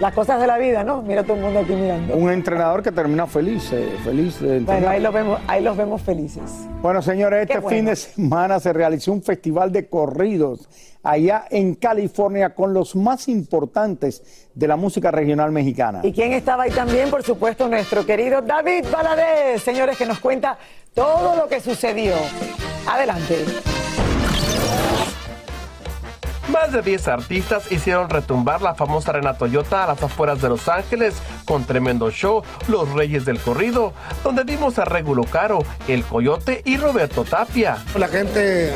Las 0.00 0.12
cosas 0.12 0.40
de 0.40 0.46
la 0.46 0.58
vida, 0.58 0.82
¿no? 0.82 1.02
Mira 1.02 1.22
todo 1.22 1.36
el 1.36 1.42
mundo 1.42 1.60
aquí 1.60 1.72
mirando. 1.72 2.16
Un 2.16 2.30
entrenador 2.30 2.82
que 2.82 2.90
termina 2.90 3.26
feliz, 3.26 3.72
eh, 3.72 3.88
feliz 4.02 4.40
de 4.40 4.46
Bueno, 4.46 4.58
entrenar. 4.58 4.88
ahí 4.94 5.00
los 5.00 5.14
vemos, 5.14 5.40
ahí 5.46 5.62
los 5.62 5.76
vemos 5.76 6.02
felices. 6.02 6.42
Bueno, 6.82 7.00
señores, 7.00 7.42
este 7.42 7.58
bueno. 7.60 7.76
fin 7.76 7.84
de 7.86 7.96
semana 7.96 8.58
se 8.58 8.72
realizó 8.72 9.12
un 9.12 9.22
festival 9.22 9.70
de 9.70 9.88
corridos 9.88 10.68
allá 11.02 11.44
en 11.50 11.74
California 11.74 12.54
con 12.54 12.74
los 12.74 12.96
más 12.96 13.28
importantes 13.28 14.48
de 14.54 14.66
la 14.66 14.76
música 14.76 15.10
regional 15.12 15.52
mexicana. 15.52 16.00
¿Y 16.02 16.12
quién 16.12 16.32
estaba 16.32 16.64
ahí 16.64 16.70
también? 16.70 17.08
Por 17.10 17.22
supuesto, 17.22 17.68
nuestro 17.68 18.04
querido 18.04 18.42
David 18.42 18.86
Valadez, 18.92 19.62
señores, 19.62 19.96
que 19.96 20.06
nos 20.06 20.18
cuenta 20.18 20.58
todo 20.92 21.36
lo 21.36 21.46
que 21.46 21.60
sucedió. 21.60 22.14
Adelante. 22.88 23.44
Más 26.48 26.72
de 26.72 26.82
10 26.82 27.08
artistas 27.08 27.72
hicieron 27.72 28.10
retumbar 28.10 28.60
la 28.60 28.74
famosa 28.74 29.10
Arena 29.10 29.34
Toyota 29.34 29.84
a 29.84 29.86
las 29.86 30.02
afueras 30.02 30.42
de 30.42 30.50
Los 30.50 30.68
Ángeles 30.68 31.14
con 31.46 31.64
tremendo 31.64 32.10
show 32.10 32.42
Los 32.68 32.90
Reyes 32.92 33.24
del 33.24 33.38
Corrido, 33.38 33.94
donde 34.22 34.44
vimos 34.44 34.78
a 34.78 34.84
Regulo 34.84 35.24
Caro, 35.24 35.60
El 35.88 36.04
Coyote 36.04 36.62
y 36.64 36.76
Roberto 36.76 37.24
Tapia. 37.24 37.78
La 37.98 38.08
gente 38.08 38.74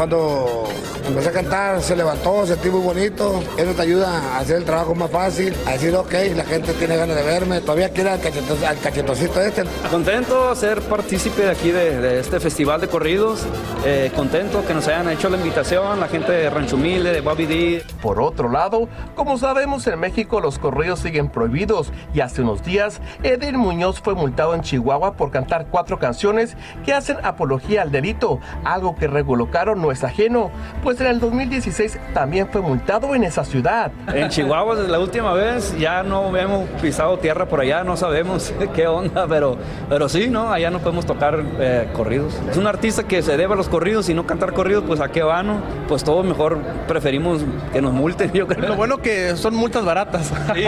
cuando 0.00 0.64
empecé 1.06 1.28
a 1.28 1.32
cantar 1.32 1.82
se 1.82 1.94
levantó, 1.94 2.46
sentí 2.46 2.70
muy 2.70 2.80
bonito. 2.80 3.42
Eso 3.58 3.72
te 3.74 3.82
ayuda 3.82 4.08
a 4.34 4.38
hacer 4.38 4.56
el 4.56 4.64
trabajo 4.64 4.94
más 4.94 5.10
fácil, 5.10 5.54
a 5.66 5.72
decir, 5.72 5.94
ok, 5.94 6.14
la 6.34 6.44
gente 6.44 6.72
tiene 6.72 6.96
ganas 6.96 7.16
de 7.16 7.22
verme, 7.22 7.60
todavía 7.60 7.90
quiere 7.90 8.08
al, 8.08 8.18
cacheto- 8.18 8.66
al 8.66 8.78
cachetocito 8.78 9.42
este. 9.42 9.64
Contento 9.90 10.54
ser 10.54 10.80
partícipe 10.80 11.42
de 11.42 11.50
aquí 11.50 11.70
de, 11.70 12.00
de 12.00 12.18
este 12.18 12.40
festival 12.40 12.80
de 12.80 12.88
corridos. 12.88 13.40
Eh, 13.84 14.10
contento 14.16 14.64
que 14.66 14.72
nos 14.72 14.88
hayan 14.88 15.10
hecho 15.10 15.28
la 15.28 15.36
invitación, 15.36 16.00
la 16.00 16.08
gente 16.08 16.32
de 16.32 16.48
Rancho 16.48 16.76
Humilde, 16.76 17.12
de 17.12 17.20
Bobby 17.20 17.44
D. 17.44 17.82
Por 18.00 18.22
otro 18.22 18.50
lado, 18.50 18.88
como 19.14 19.36
sabemos 19.36 19.86
en 19.86 20.00
México 20.00 20.40
los 20.40 20.58
corridos 20.58 21.00
siguen 21.00 21.28
prohibidos 21.28 21.92
y 22.14 22.20
hace 22.20 22.40
unos 22.40 22.62
días 22.64 23.02
Edil 23.22 23.58
Muñoz 23.58 24.00
fue 24.00 24.14
multado 24.14 24.54
en 24.54 24.62
Chihuahua 24.62 25.12
por 25.18 25.30
cantar 25.30 25.66
cuatro 25.70 25.98
canciones 25.98 26.56
que 26.86 26.94
hacen 26.94 27.18
apología 27.22 27.82
al 27.82 27.92
delito, 27.92 28.40
algo 28.64 28.96
que 28.96 29.06
Regulo 29.06 29.50
Caro 29.50 29.74
no 29.90 29.92
es 29.92 30.04
ajeno, 30.04 30.52
pues 30.84 31.00
en 31.00 31.08
el 31.08 31.18
2016 31.18 31.98
también 32.14 32.48
fue 32.48 32.60
multado 32.60 33.12
en 33.16 33.24
esa 33.24 33.44
ciudad. 33.44 33.90
En 34.06 34.28
Chihuahua 34.28 34.76
desde 34.76 34.88
la 34.88 35.00
última 35.00 35.32
vez 35.32 35.76
ya 35.78 36.04
no 36.04 36.36
hemos 36.36 36.68
pisado 36.80 37.18
tierra 37.18 37.46
por 37.46 37.60
allá, 37.60 37.82
no 37.82 37.96
sabemos 37.96 38.54
qué 38.74 38.86
onda, 38.86 39.26
pero, 39.26 39.58
pero 39.88 40.08
sí, 40.08 40.28
¿no? 40.30 40.52
Allá 40.52 40.70
no 40.70 40.78
podemos 40.78 41.06
tocar 41.06 41.42
eh, 41.58 41.88
corridos. 41.92 42.38
Es 42.48 42.56
un 42.56 42.68
artista 42.68 43.02
que 43.02 43.20
se 43.20 43.36
debe 43.36 43.54
a 43.54 43.56
los 43.56 43.68
corridos 43.68 44.08
y 44.08 44.14
no 44.14 44.26
cantar 44.26 44.52
corridos, 44.52 44.84
pues 44.86 45.00
a 45.00 45.08
qué 45.08 45.24
va, 45.24 45.42
¿no? 45.42 45.60
Pues 45.88 46.04
todo 46.04 46.22
mejor 46.22 46.58
preferimos 46.86 47.42
que 47.72 47.82
nos 47.82 47.92
multen, 47.92 48.30
yo 48.32 48.46
creo. 48.46 48.68
Lo 48.68 48.76
bueno 48.76 48.98
que 48.98 49.36
son 49.36 49.56
multas 49.56 49.84
baratas. 49.84 50.32
Sí, 50.54 50.64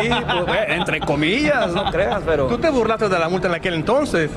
pues, 0.47 0.59
eh, 0.59 0.67
entre 0.71 0.99
comillas, 0.99 1.73
no 1.73 1.93
creas, 1.93 2.23
pero... 2.27 2.49
Tú 2.49 2.59
te 2.59 2.71
burlaste 2.71 3.09
de 3.09 3.19
la 3.21 3.29
multa 3.29 3.47
en 3.47 3.55
aquel 3.55 3.75
entonces. 3.75 4.31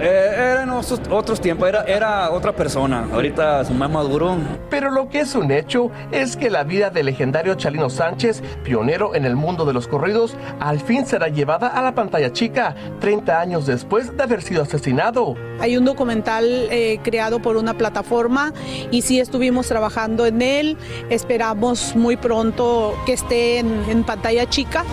Eh, 0.00 0.52
eran 0.52 0.70
otros, 0.70 1.00
otros 1.10 1.40
tiempos, 1.40 1.68
era, 1.68 1.82
era 1.82 2.30
otra 2.30 2.52
persona. 2.54 3.08
Ahorita 3.12 3.62
es 3.62 3.70
más 3.70 3.90
maduro. 3.90 4.36
Pero 4.70 4.90
lo 4.90 5.08
que 5.08 5.20
es 5.20 5.34
un 5.34 5.50
hecho 5.50 5.90
es 6.12 6.36
que 6.36 6.50
la 6.50 6.64
vida 6.64 6.90
del 6.90 7.06
legendario 7.06 7.54
Chalino 7.54 7.90
Sánchez, 7.90 8.42
pionero 8.62 9.14
en 9.14 9.24
el 9.24 9.34
mundo 9.34 9.64
de 9.64 9.72
los 9.72 9.88
corridos, 9.88 10.36
al 10.60 10.80
fin 10.80 11.06
será 11.06 11.28
llevada 11.28 11.68
a 11.68 11.82
la 11.82 11.94
pantalla 11.94 12.32
chica, 12.32 12.74
30 13.00 13.40
años 13.40 13.66
después 13.66 14.16
de 14.16 14.22
haber 14.22 14.42
sido 14.42 14.62
asesinado. 14.62 15.34
Hay 15.60 15.76
un 15.76 15.84
documental 15.84 16.44
eh, 16.70 17.00
creado 17.02 17.40
por 17.40 17.56
una 17.56 17.74
plataforma 17.74 18.52
y 18.90 19.02
sí 19.02 19.18
estuvimos 19.18 19.66
trabajando 19.66 20.26
en 20.26 20.42
él. 20.42 20.76
Esperamos 21.10 21.96
muy 21.96 22.16
pronto 22.16 22.94
que 23.06 23.14
esté 23.14 23.58
en, 23.58 23.84
en 23.88 24.04
pantalla 24.04 24.48
chica. 24.48 24.84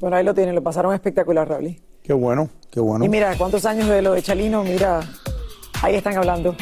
Bueno, 0.00 0.16
ahí 0.16 0.24
lo 0.24 0.34
tienen, 0.34 0.54
lo 0.54 0.62
pasaron 0.62 0.94
espectacular, 0.94 1.48
Raúl. 1.48 1.76
Qué 2.02 2.12
bueno, 2.12 2.48
qué 2.70 2.80
bueno. 2.80 3.04
Y 3.04 3.08
mira, 3.08 3.34
¿cuántos 3.36 3.64
años 3.64 3.88
de 3.88 4.02
lo 4.02 4.12
de 4.12 4.22
Chalino? 4.22 4.62
Mira, 4.62 5.00
ahí 5.82 5.94
están 5.96 6.16
hablando 6.16 6.54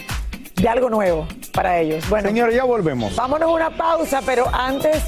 de 0.56 0.68
algo 0.68 0.88
nuevo 0.88 1.26
para 1.52 1.78
ellos. 1.80 2.08
Bueno, 2.08 2.28
Señores, 2.28 2.54
ya 2.54 2.64
volvemos. 2.64 3.14
vámonos 3.16 3.48
a 3.48 3.52
una 3.52 3.70
pausa, 3.76 4.20
pero 4.24 4.46
antes, 4.54 5.02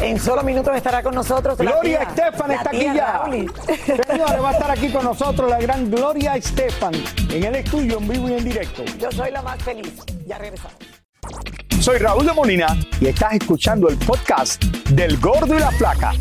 en 0.00 0.18
solo 0.18 0.42
minutos 0.42 0.74
estará 0.76 1.02
con 1.02 1.14
nosotros 1.14 1.56
Gloria 1.58 2.02
Estefan 2.02 2.50
está 2.50 2.70
aquí 2.70 2.84
ya. 2.84 3.22
Señores, 4.06 4.42
va 4.42 4.48
a 4.50 4.52
estar 4.52 4.70
aquí 4.70 4.90
con 4.90 5.04
nosotros 5.04 5.48
la 5.50 5.60
gran 5.60 5.90
Gloria 5.90 6.36
Estefan 6.36 6.94
en 7.30 7.44
el 7.44 7.54
estudio 7.56 7.98
en 7.98 8.08
vivo 8.08 8.28
y 8.28 8.34
en 8.34 8.44
directo. 8.44 8.82
Yo 8.98 9.10
soy 9.12 9.30
la 9.30 9.42
más 9.42 9.62
feliz. 9.62 9.92
Ya 10.26 10.38
regresamos. 10.38 10.76
Soy 11.80 11.98
Raúl 11.98 12.26
de 12.26 12.32
Molina 12.32 12.76
y 13.00 13.06
estás 13.06 13.34
escuchando 13.34 13.88
el 13.88 13.96
podcast 13.98 14.62
del 14.90 15.18
Gordo 15.18 15.54
y 15.54 15.60
la 15.60 15.70
Flaca. 15.70 16.12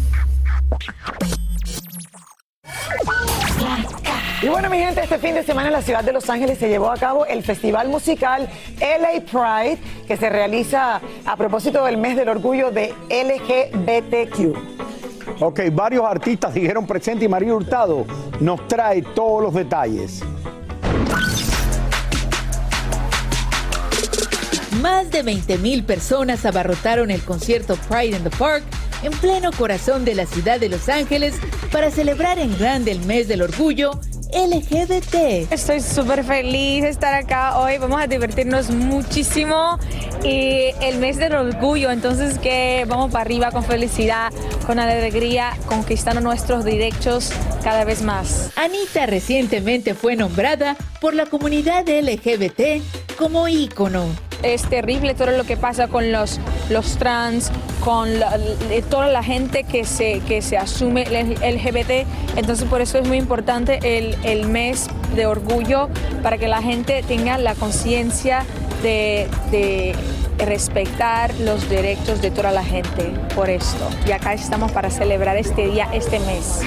Y 4.41 4.47
bueno, 4.47 4.69
mi 4.69 4.77
gente, 4.77 5.01
este 5.01 5.17
fin 5.17 5.33
de 5.33 5.43
semana 5.43 5.69
en 5.69 5.73
la 5.73 5.81
ciudad 5.81 6.03
de 6.03 6.13
Los 6.13 6.29
Ángeles 6.29 6.59
se 6.59 6.69
llevó 6.69 6.91
a 6.91 6.97
cabo 6.97 7.25
el 7.25 7.41
festival 7.41 7.87
musical 7.87 8.47
LA 8.79 9.21
Pride, 9.21 9.79
que 10.07 10.17
se 10.17 10.29
realiza 10.29 11.01
a 11.25 11.35
propósito 11.35 11.83
del 11.85 11.97
mes 11.97 12.15
del 12.15 12.29
orgullo 12.29 12.69
de 12.69 12.93
LGBTQ. 13.09 14.55
Ok, 15.39 15.61
varios 15.71 16.05
artistas 16.05 16.53
dijeron 16.53 16.85
presente 16.85 17.25
y 17.25 17.27
María 17.27 17.55
Hurtado 17.55 18.05
nos 18.39 18.67
trae 18.67 19.01
todos 19.01 19.41
los 19.41 19.53
detalles. 19.53 20.21
Más 24.81 25.09
de 25.09 25.25
20.000 25.25 25.85
personas 25.85 26.45
abarrotaron 26.45 27.09
el 27.09 27.23
concierto 27.23 27.75
Pride 27.89 28.17
in 28.17 28.23
the 28.23 28.29
Park 28.29 28.63
en 29.05 29.13
pleno 29.13 29.51
corazón 29.51 30.03
de 30.03 30.15
la 30.15 30.25
ciudad 30.25 30.59
de 30.59 30.69
Los 30.69 30.89
Ángeles 30.89 31.35
para 31.71 31.91
celebrar 31.91 32.39
en 32.39 32.57
grande 32.57 32.91
el 32.91 32.99
mes 33.01 33.27
del 33.27 33.43
orgullo 33.43 33.99
LGBT. 34.33 35.51
Estoy 35.51 35.79
súper 35.79 36.23
feliz 36.23 36.81
de 36.83 36.89
estar 36.89 37.13
acá 37.13 37.59
hoy. 37.59 37.77
Vamos 37.77 38.01
a 38.01 38.07
divertirnos 38.07 38.69
muchísimo 38.69 39.77
y 40.23 40.71
el 40.81 40.97
mes 40.97 41.17
del 41.17 41.35
orgullo, 41.35 41.91
entonces 41.91 42.39
que 42.39 42.85
vamos 42.87 43.11
para 43.11 43.21
arriba 43.21 43.51
con 43.51 43.63
felicidad, 43.63 44.33
con 44.65 44.79
alegría, 44.79 45.55
conquistando 45.67 46.19
nuestros 46.19 46.65
derechos 46.65 47.31
cada 47.63 47.85
vez 47.85 48.01
más. 48.01 48.51
Anita 48.55 49.05
recientemente 49.05 49.93
fue 49.93 50.15
nombrada 50.15 50.75
por 50.99 51.13
la 51.13 51.27
comunidad 51.27 51.87
LGBT 51.87 52.81
como 53.17 53.47
ícono. 53.47 54.24
Es 54.45 54.61
terrible 54.61 55.15
todo 55.15 55.31
lo 55.31 55.43
que 55.43 55.57
pasa 55.57 55.87
con 55.87 56.11
los, 56.11 56.39
los 56.69 56.97
trans, 56.97 57.51
con 57.83 58.09
eh, 58.09 58.83
toda 58.89 59.07
la 59.07 59.23
gente 59.23 59.63
que 59.63 59.85
se, 59.85 60.19
que 60.19 60.41
se 60.43 60.57
asume 60.57 61.03
el 61.03 61.33
LGBT. 61.33 62.07
Entonces 62.37 62.67
por 62.69 62.81
eso 62.81 62.99
es 62.99 63.07
muy 63.07 63.17
importante 63.17 63.79
el, 63.97 64.15
el 64.23 64.47
mes 64.47 64.87
de 65.15 65.25
orgullo 65.25 65.89
para 66.21 66.37
que 66.37 66.47
la 66.47 66.61
gente 66.61 67.03
tenga 67.07 67.39
la 67.39 67.55
conciencia 67.55 68.45
de, 68.83 69.27
de 69.49 69.95
respetar 70.37 71.33
los 71.39 71.67
derechos 71.69 72.21
de 72.21 72.29
toda 72.29 72.51
la 72.51 72.63
gente 72.63 73.11
por 73.33 73.49
esto. 73.49 73.89
Y 74.07 74.11
acá 74.11 74.33
estamos 74.33 74.71
para 74.71 74.89
celebrar 74.89 75.37
este 75.37 75.67
día, 75.67 75.89
este 75.91 76.19
mes. 76.19 76.61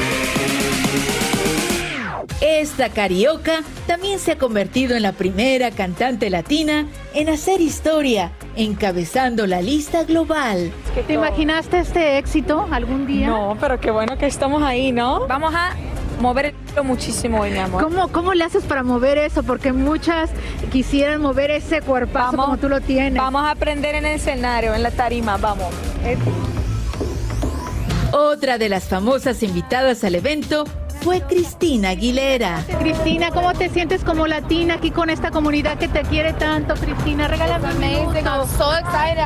Esta 2.41 2.89
carioca 2.89 3.63
también 3.87 4.21
se 4.21 4.33
ha 4.33 4.39
convertido 4.39 4.95
en 4.95 5.03
la 5.03 5.13
primera 5.13 5.71
cantante 5.73 6.31
latina 6.31 6.87
en 7.15 7.29
hacer 7.29 7.61
historia, 7.61 8.31
encabezando 8.55 9.47
la 9.47 9.61
lista 9.61 10.05
global. 10.05 10.71
¿Te 11.07 11.15
imaginaste 11.15 11.81
este 11.81 12.19
éxito 12.19 12.69
algún 12.71 13.07
día? 13.07 13.29
No, 13.29 13.57
pero 13.61 13.81
qué 13.81 13.91
bueno 13.91 14.17
que 14.19 14.27
estamos 14.27 14.63
ahí, 14.63 14.93
¿no? 14.93 15.27
Vamos 15.27 15.53
a 15.53 15.75
moverlo 16.21 16.85
muchísimo 16.85 17.41
hoy, 17.41 17.51
mi 17.51 17.59
amor. 17.59 17.83
¿Cómo, 17.83 18.09
¿Cómo 18.09 18.35
le 18.35 18.45
haces 18.45 18.65
para 18.65 18.85
mover 18.85 19.19
eso? 19.19 19.43
Porque 19.43 19.73
muchas 19.73 20.31
quisieran 20.71 21.21
mover 21.21 21.51
ese 21.51 21.81
cuerpazo 21.81 22.37
como 22.37 22.57
tú 22.59 22.69
lo 22.69 22.81
tienes. 22.81 23.21
Vamos 23.21 23.43
a 23.43 23.51
aprender 23.51 23.97
en 23.97 24.07
el 24.07 24.17
escenario, 24.17 24.75
en 24.75 24.85
la 24.85 24.91
tarima, 24.93 25.39
vamos. 25.39 25.67
Otra 28.13 28.59
de 28.59 28.69
las 28.69 28.85
famosas 28.85 29.43
invitadas 29.43 30.03
al 30.05 30.15
evento 30.15 30.65
fue 31.01 31.21
Cristina 31.23 31.91
Aguilera. 31.91 32.65
Cristina, 32.81 33.31
¿cómo 33.31 33.53
te 33.53 33.69
sientes 33.69 34.05
como 34.05 34.27
latina 34.27 34.75
aquí 34.75 34.91
con 34.91 35.11
esta 35.11 35.31
comunidad 35.31 35.79
que 35.79 35.89
te 35.89 36.03
quiere 36.03 36.33
tanto? 36.33 36.75
Cristina, 36.75 37.29
regálame 37.29 37.73
un 37.73 37.81
minuto. 37.81 38.09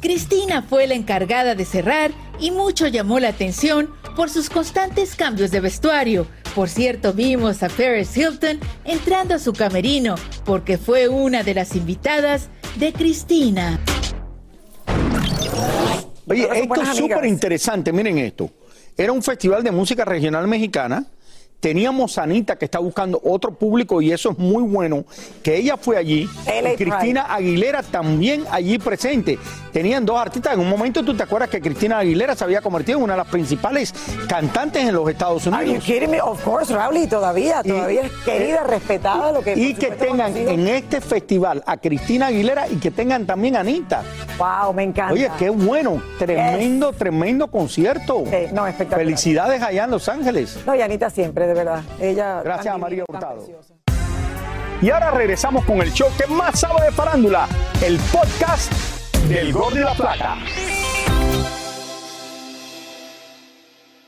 Cristina 0.01 0.63
fue 0.63 0.87
la 0.87 0.95
encargada 0.95 1.55
de 1.55 1.65
cerrar 1.65 2.11
y 2.39 2.51
mucho 2.51 2.87
llamó 2.87 3.19
la 3.19 3.29
atención 3.29 3.91
por 4.17 4.31
sus 4.31 4.51
constantes 4.51 5.15
cambios 5.17 5.51
de 5.51 5.61
vestuario. 5.61 6.27
Por 6.55 6.69
cierto, 6.69 7.13
vimos 7.13 7.63
a 7.63 7.69
Paris 7.69 8.17
Hilton 8.17 8.61
entrando 8.85 9.35
a 9.35 9.39
su 9.39 9.53
camerino 9.53 10.17
porque 10.45 10.77
fue 10.77 11.09
una 11.09 11.43
de 11.43 11.55
las 11.55 11.75
invitadas 11.77 12.49
de 12.77 12.93
Cristina. 12.93 13.81
Oye, 16.29 16.49
esto 16.55 16.83
es 16.83 16.97
súper 16.97 17.25
interesante. 17.25 17.93
Miren 17.93 18.19
esto. 18.19 18.51
Era 18.97 19.13
un 19.13 19.23
festival 19.23 19.63
de 19.65 19.71
música 19.71 20.05
regional 20.05 20.47
mexicana. 20.47 21.07
Teníamos 21.62 22.18
a 22.18 22.25
Anita 22.25 22.57
que 22.57 22.64
está 22.64 22.81
buscando 22.81 23.20
otro 23.22 23.53
público 23.55 24.03
y 24.03 24.11
eso 24.11 24.33
es 24.33 24.38
muy 24.38 24.64
bueno, 24.64 25.05
que 25.44 25.57
ella 25.57 25.77
fue 25.77 25.96
allí. 25.96 26.29
Y 26.44 26.75
Cristina 26.75 27.33
Aguilera 27.33 27.85
también 27.85 28.42
allí 28.51 28.79
presente. 28.81 29.38
Tenían 29.72 30.05
dos 30.05 30.18
artistas. 30.18 30.55
En 30.55 30.59
un 30.61 30.68
momento 30.68 31.05
tú 31.05 31.16
te 31.16 31.22
acuerdas 31.22 31.48
que 31.48 31.61
Cristina 31.61 32.01
Aguilera 32.01 32.35
se 32.35 32.42
había 32.42 32.61
convertido 32.62 32.98
en 32.98 33.05
una 33.05 33.12
de 33.12 33.18
las 33.18 33.29
principales 33.29 33.94
cantantes 34.29 34.83
en 34.83 34.92
los 34.92 35.09
Estados 35.09 35.46
Are 35.46 35.64
you 35.64 35.70
Unidos. 35.70 35.85
kidding 35.85 36.11
me? 36.11 36.20
Of 36.20 36.42
course, 36.42 36.75
Raúl, 36.75 36.96
y 36.96 37.07
todavía, 37.07 37.62
todavía 37.62 38.03
es 38.03 38.12
querida, 38.25 38.64
respetada, 38.64 39.31
lo 39.31 39.42
que 39.42 39.55
Y 39.57 39.75
que 39.75 39.92
tengan 39.92 40.37
en 40.37 40.66
este 40.66 41.01
festival 41.01 41.62
a 41.64 41.77
Cristina 41.77 42.27
Aguilera 42.27 42.66
y 42.68 42.79
que 42.79 42.90
tengan 42.90 43.25
también 43.25 43.55
a 43.55 43.61
Anita. 43.61 44.03
Wow, 44.37 44.75
me 44.75 44.83
encanta. 44.83 45.12
Oye, 45.12 45.31
qué 45.38 45.48
bueno. 45.48 46.03
Tremendo, 46.18 46.92
tremendo 46.92 47.46
concierto. 47.46 48.25
no, 48.53 48.66
espectacular. 48.66 48.98
Felicidades 48.98 49.62
allá 49.62 49.85
en 49.85 49.92
Los 49.92 50.09
Ángeles. 50.09 50.59
No, 50.66 50.75
y 50.75 50.81
Anita 50.83 51.09
siempre, 51.09 51.52
de 51.53 51.65
verdad. 51.65 51.83
Ella. 52.01 52.41
Gracias 52.43 52.75
a 52.75 52.79
María 52.79 53.05
Hurtado. 53.09 53.47
Y 54.81 54.91
ahora 54.91 55.11
regresamos 55.12 55.65
con 55.65 55.81
el 55.81 55.93
show 55.93 56.09
que 56.19 56.27
más 56.27 56.59
sabe 56.59 56.87
de 56.87 56.93
farándula, 56.93 57.47
el 57.85 57.99
podcast 58.12 58.73
del 59.29 59.53
Gol 59.53 59.75
de 59.75 59.81
la 59.81 59.95
Plata. 59.95 60.37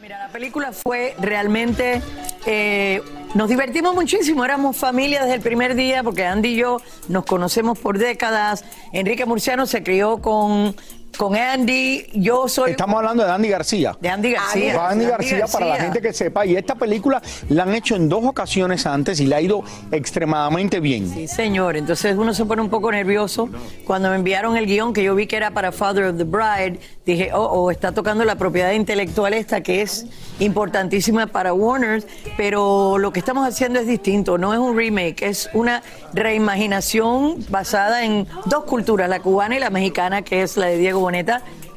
Mira, 0.01 0.19
la 0.19 0.29
película 0.33 0.73
fue 0.73 1.15
realmente. 1.21 2.03
eh, 2.47 3.03
nos 3.35 3.49
divertimos 3.49 3.95
muchísimo, 3.95 4.45
éramos 4.45 4.77
familia 4.77 5.23
desde 5.23 5.35
el 5.35 5.41
primer 5.41 5.75
día, 5.75 6.05
porque 6.05 6.25
Andy 6.25 6.51
y 6.51 6.57
yo 6.57 6.81
nos 7.09 7.25
conocemos 7.25 7.79
por 7.79 7.99
décadas. 7.99 8.65
Enrique 8.93 9.25
Murciano 9.27 9.67
se 9.67 9.83
crió 9.83 10.19
con, 10.19 10.77
con 11.17 11.37
Andy. 11.37 12.07
Yo 12.15 12.49
soy. 12.49 12.73
Estamos 12.73 12.97
hablando 12.97 13.25
de 13.25 13.31
Andy 13.31 13.49
García. 13.49 13.97
De 14.01 14.09
Andy 14.09 14.33
García. 14.33 14.89
Andy 14.89 15.05
García, 15.07 15.47
para 15.47 15.67
la 15.67 15.77
gente 15.77 16.01
que 16.01 16.13
sepa. 16.13 16.47
Y 16.47 16.57
esta 16.57 16.75
película 16.75 17.23
la 17.49 17.65
han 17.65 17.75
hecho 17.75 17.97
en 17.97 18.09
dos 18.09 18.25
ocasiones 18.25 18.87
antes 18.87 19.21
y 19.21 19.27
le 19.27 19.35
ha 19.35 19.41
ido 19.41 19.63
extremadamente 19.91 20.81
bien. 20.81 21.09
Sí, 21.09 21.29
señor. 21.29 21.77
Entonces 21.77 22.17
uno 22.17 22.35
se 22.35 22.45
pone 22.45 22.63
un 22.63 22.71
poco 22.71 22.91
nervioso. 22.91 23.49
Cuando 23.87 24.11
me 24.11 24.17
enviaron 24.17 24.57
el 24.57 24.67
guion, 24.67 24.93
que 24.93 25.03
yo 25.03 25.15
vi 25.15 25.27
que 25.27 25.37
era 25.37 25.51
para 25.51 25.73
Father 25.73 26.05
of 26.05 26.17
the 26.17 26.25
Bride, 26.25 26.79
dije, 27.07 27.31
oh, 27.33 27.45
oh, 27.45 27.71
está 27.71 27.93
tocando 27.93 28.25
la 28.25 28.37
propiedad 28.37 28.73
intelectual 28.73 29.35
esta 29.35 29.63
que 29.63 29.83
es 29.83 30.07
importantísima 30.41 31.27
para 31.27 31.53
Warner, 31.53 32.05
pero 32.37 32.99
lo 32.99 33.13
que 33.13 33.21
estamos 33.21 33.47
haciendo 33.47 33.79
es 33.81 33.87
distinto. 33.87 34.39
No 34.39 34.53
es 34.53 34.59
un 34.59 34.77
remake, 34.77 35.23
es 35.23 35.49
una 35.53 35.83
reimaginación 36.13 37.45
basada 37.49 38.05
en 38.05 38.27
dos 38.47 38.65
culturas, 38.65 39.09
la 39.09 39.21
cubana 39.21 39.57
y 39.57 39.61
la 39.61 39.71
mexicana, 39.71 40.23
que 40.23 40.43
es 40.43 40.57
la 40.57 40.67
de 40.67 40.79
Diego 40.79 41.01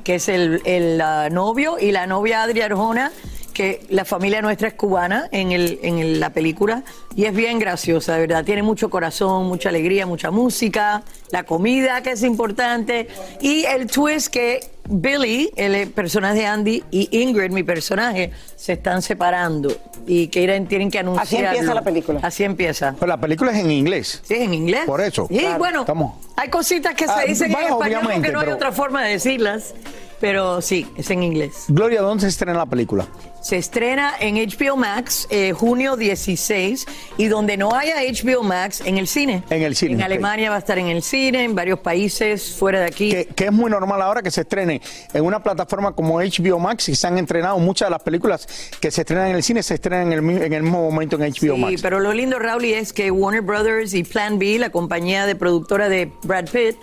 Que 0.03 0.15
es 0.15 0.29
el, 0.29 0.61
el, 0.65 0.97
novio, 1.33 1.77
y 1.79 1.91
la 1.91 2.07
novia 2.07 2.43
Adria 2.43 2.65
Arjona, 2.65 3.11
que 3.57 3.81
la 3.89 4.05
familia 4.05 4.39
nuestra 4.43 4.67
es 4.67 4.75
cubana 4.75 5.27
en, 5.31 5.51
el, 5.51 5.79
en 5.81 5.97
el- 5.97 6.19
la 6.19 6.29
película 6.29 6.83
y 7.15 7.25
es 7.25 7.33
bien 7.33 7.57
graciosa, 7.57 8.13
de 8.13 8.19
verdad. 8.21 8.45
Tiene 8.45 8.61
mucho 8.61 8.91
corazón, 8.91 9.47
mucha 9.47 9.69
alegría, 9.69 10.05
mucha 10.05 10.29
música, 10.29 11.01
la 11.31 11.41
comida 11.43 12.03
que 12.03 12.11
es 12.11 12.21
importante 12.21 13.07
y 13.41 13.65
el 13.65 13.87
twist 13.87 14.27
que 14.27 14.59
Billy, 14.89 15.49
el 15.57 15.89
personaje 15.89 16.39
de 16.41 16.45
Andy, 16.45 16.83
y 16.91 17.09
Ingrid, 17.19 17.49
mi 17.51 17.63
personaje, 17.63 18.31
se 18.55 18.73
están 18.73 19.01
separando 19.01 19.75
y 20.05 20.27
que 20.27 20.41
irán- 20.43 20.67
tienen 20.67 20.89
que 20.91 20.99
anunciar. 20.99 21.25
Así 21.25 21.35
empieza 21.37 21.73
la 21.73 21.81
película. 21.81 22.19
Así 22.23 22.43
empieza. 22.43 22.95
Pero 22.97 23.07
la 23.07 23.19
película 23.19 23.51
es 23.51 23.57
en 23.57 23.71
inglés. 23.71 24.21
Sí, 24.23 24.35
es 24.35 24.41
en 24.41 24.53
inglés. 24.53 24.83
Por 24.85 25.01
eso. 25.01 25.27
Sí, 25.29 25.45
bueno, 25.57 25.81
Estamos- 25.81 26.13
hay 26.37 26.49
cositas 26.49 26.93
que 26.93 27.05
Ah, 27.05 27.19
se 27.21 27.27
dicen 27.27 27.51
bueno, 27.51 27.67
en 27.67 27.73
español 27.73 28.01
porque 28.13 28.31
no 28.31 28.39
hay 28.39 28.49
otra 28.49 28.71
forma 28.71 29.03
de 29.03 29.09
decirlas, 29.13 29.73
pero 30.19 30.61
sí, 30.61 30.87
es 30.95 31.09
en 31.09 31.23
inglés. 31.23 31.65
Gloria, 31.67 32.01
¿dónde 32.01 32.21
se 32.21 32.27
estrena 32.29 32.57
la 32.57 32.65
película? 32.65 33.07
Se 33.41 33.55
estrena 33.57 34.13
en 34.19 34.35
HBO 34.35 34.75
Max 34.75 35.25
eh, 35.29 35.53
junio 35.53 35.95
16 35.95 36.85
y 37.17 37.27
donde 37.27 37.55
no 37.55 37.73
haya 37.73 37.95
HBO 38.01 38.43
Max, 38.43 38.81
en 38.83 38.97
el 38.97 39.07
cine. 39.07 39.43
En 39.49 39.61
el 39.61 39.75
cine, 39.75 39.93
En 39.93 39.99
ok. 39.99 40.05
Alemania 40.05 40.49
va 40.49 40.57
a 40.57 40.59
estar 40.59 40.77
en 40.77 40.87
el 40.87 41.01
cine, 41.01 41.43
en 41.45 41.55
varios 41.55 41.79
países 41.79 42.55
fuera 42.57 42.79
de 42.81 42.85
aquí. 42.87 43.09
Que, 43.11 43.25
que 43.27 43.45
es 43.45 43.51
muy 43.53 43.69
normal 43.71 44.01
ahora 44.01 44.21
que 44.21 44.31
se 44.31 44.41
estrene 44.41 44.81
en 45.13 45.23
una 45.23 45.41
plataforma 45.41 45.93
como 45.93 46.17
HBO 46.19 46.59
Max 46.59 46.89
y 46.89 46.95
se 46.95 47.07
han 47.07 47.17
entrenado 47.17 47.57
muchas 47.59 47.87
de 47.87 47.91
las 47.91 48.01
películas 48.01 48.47
que 48.81 48.91
se 48.91 49.01
estrenan 49.01 49.27
en 49.29 49.35
el 49.37 49.43
cine, 49.43 49.63
se 49.63 49.75
estrenan 49.75 50.11
en 50.11 50.29
el, 50.29 50.41
en 50.43 50.53
el 50.53 50.63
mismo 50.63 50.81
momento 50.81 51.15
en 51.15 51.21
HBO 51.31 51.55
Sí, 51.55 51.61
Max. 51.61 51.81
pero 51.81 51.99
lo 51.99 52.11
lindo, 52.13 52.39
Raúl, 52.39 52.65
es 52.65 52.91
que 52.91 53.11
Warner 53.11 53.43
Brothers 53.43 53.93
y 53.93 54.03
Plan 54.03 54.39
B, 54.39 54.57
la 54.59 54.71
compañía 54.71 55.25
de 55.25 55.35
productora 55.35 55.87
de 55.87 56.11
Brad 56.23 56.49
Pitt, 56.49 56.75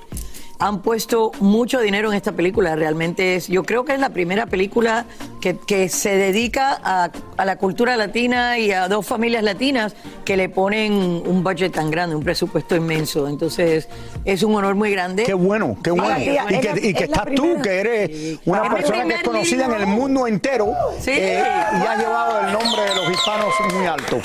han 0.60 0.82
puesto 0.82 1.32
mucho 1.40 1.80
dinero 1.80 2.10
en 2.10 2.16
esta 2.16 2.32
película. 2.32 2.76
Realmente 2.76 3.34
es, 3.36 3.48
yo 3.48 3.64
creo 3.64 3.84
que 3.84 3.92
es 3.94 4.00
la 4.00 4.10
primera 4.10 4.46
película 4.46 5.04
que, 5.40 5.58
que 5.58 5.88
se 5.88 6.16
dedica 6.16 6.80
a, 6.82 7.10
a 7.36 7.44
la 7.44 7.56
cultura 7.56 7.96
latina 7.96 8.58
y 8.58 8.70
a 8.70 8.88
dos 8.88 9.04
familias 9.06 9.42
latinas 9.42 9.94
que 10.24 10.36
le 10.36 10.48
ponen 10.48 10.92
un 11.26 11.42
budget 11.42 11.72
tan 11.72 11.90
grande, 11.90 12.14
un 12.16 12.22
presupuesto 12.22 12.76
inmenso. 12.76 13.28
Entonces, 13.28 13.88
es 14.24 14.42
un 14.42 14.54
honor 14.54 14.74
muy 14.74 14.90
grande. 14.92 15.24
Qué 15.24 15.34
bueno, 15.34 15.76
qué 15.82 15.90
bueno. 15.90 16.16
Sí, 16.16 16.30
y 16.50 16.60
que, 16.60 16.68
la- 16.72 16.78
y 16.78 16.94
que 16.94 17.04
es 17.04 17.10
la 17.10 17.16
estás 17.16 17.34
tú, 17.34 17.60
que 17.62 17.80
eres 17.80 18.38
una 18.46 18.72
persona 18.72 19.04
que 19.04 19.14
es 19.14 19.22
conocida 19.22 19.64
en 19.66 19.72
el 19.72 19.86
mundo 19.86 20.26
entero 20.26 20.72
Sí. 21.00 21.10
eh, 21.14 21.42
y 21.42 21.86
has 21.86 21.98
llevado 21.98 22.40
el 22.46 22.52
nombre 22.52 22.82
de 22.82 22.94
los 22.94 23.10
hispanos 23.10 23.52
muy 23.74 23.86
alto. 23.86 24.20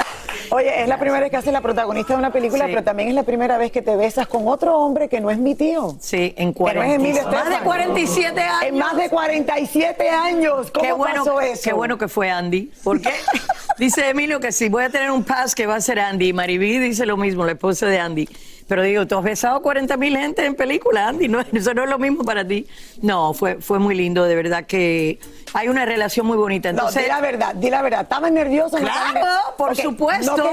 Oye, 0.51 0.81
es 0.81 0.87
la 0.87 0.97
primera 0.97 1.19
vez 1.21 1.29
que 1.29 1.37
haces 1.37 1.53
la 1.53 1.61
protagonista 1.61 2.13
de 2.13 2.19
una 2.19 2.31
película, 2.31 2.65
Sí. 2.65 2.71
pero 2.71 2.83
también 2.83 3.09
es 3.09 3.15
la 3.15 3.23
primera 3.23 3.57
vez 3.57 3.71
que 3.71 3.81
te 3.81 3.95
besas 3.95 4.27
con 4.27 4.47
otro 4.47 4.77
hombre 4.79 5.07
que 5.07 5.19
no 5.21 5.29
es 5.29 5.37
mi 5.37 5.53
tío. 5.55 5.95
Sí, 5.99 6.33
en 6.37 6.53
Que 6.53 6.63
no 6.73 6.83
es 6.83 6.93
Emilio 6.95 7.21
40. 7.23 7.29
Más 7.31 7.45
de 7.45 7.49
Estefan. 7.55 7.63
47 7.63 8.41
años. 8.41 8.63
En 8.63 8.77
más 8.77 8.97
de 8.97 9.09
47 9.09 10.09
años. 10.09 10.71
¿Cómo 10.71 10.85
qué 10.85 10.91
bueno, 10.93 11.23
pasó 11.23 11.41
eso? 11.41 11.61
Qué 11.63 11.73
bueno 11.73 11.97
que 11.97 12.07
fue 12.07 12.29
Andy. 12.31 12.71
Porque 12.83 13.09
dice 13.79 14.09
Emilio 14.09 14.39
que 14.39 14.51
si 14.51 14.69
voy 14.69 14.83
a 14.83 14.89
tener 14.89 15.09
un 15.11 15.23
pass 15.23 15.55
que 15.55 15.65
va 15.65 15.75
a 15.77 15.81
ser 15.81 15.99
Andy. 15.99 16.33
Maribí 16.33 16.77
dice 16.77 17.05
lo 17.05 17.17
mismo, 17.17 17.45
la 17.45 17.53
esposa 17.53 17.87
de 17.87 17.99
Andy. 17.99 18.29
Pero 18.67 18.83
digo, 18.83 19.07
tú 19.07 19.17
has 19.17 19.23
besado 19.23 19.63
40 19.63 19.97
mil 19.97 20.15
gente 20.15 20.45
en 20.45 20.53
película, 20.53 21.07
Andy. 21.07 21.27
No, 21.27 21.39
eso 21.53 21.73
no 21.73 21.85
es 21.85 21.89
lo 21.89 21.97
mismo 21.97 22.23
para 22.23 22.45
ti. 22.47 22.67
No, 23.01 23.33
fue, 23.33 23.55
fue 23.61 23.79
muy 23.79 23.95
lindo, 23.95 24.25
de 24.25 24.35
verdad 24.35 24.65
que 24.67 25.19
hay 25.55 25.67
una 25.69 25.85
relación 25.85 26.27
muy 26.27 26.37
bonita. 26.37 26.71
No, 26.71 26.79
Entonces, 26.81 27.01
di 27.03 27.07
la 27.09 27.19
verdad, 27.19 27.55
di 27.55 27.69
la 27.71 27.81
verdad. 27.81 28.01
¿Estabas 28.01 28.31
nervioso? 28.31 28.77
no 28.79 28.83
Claro, 28.85 29.25
por 29.57 29.75
supuesto. 29.75 30.37
no 30.37 30.43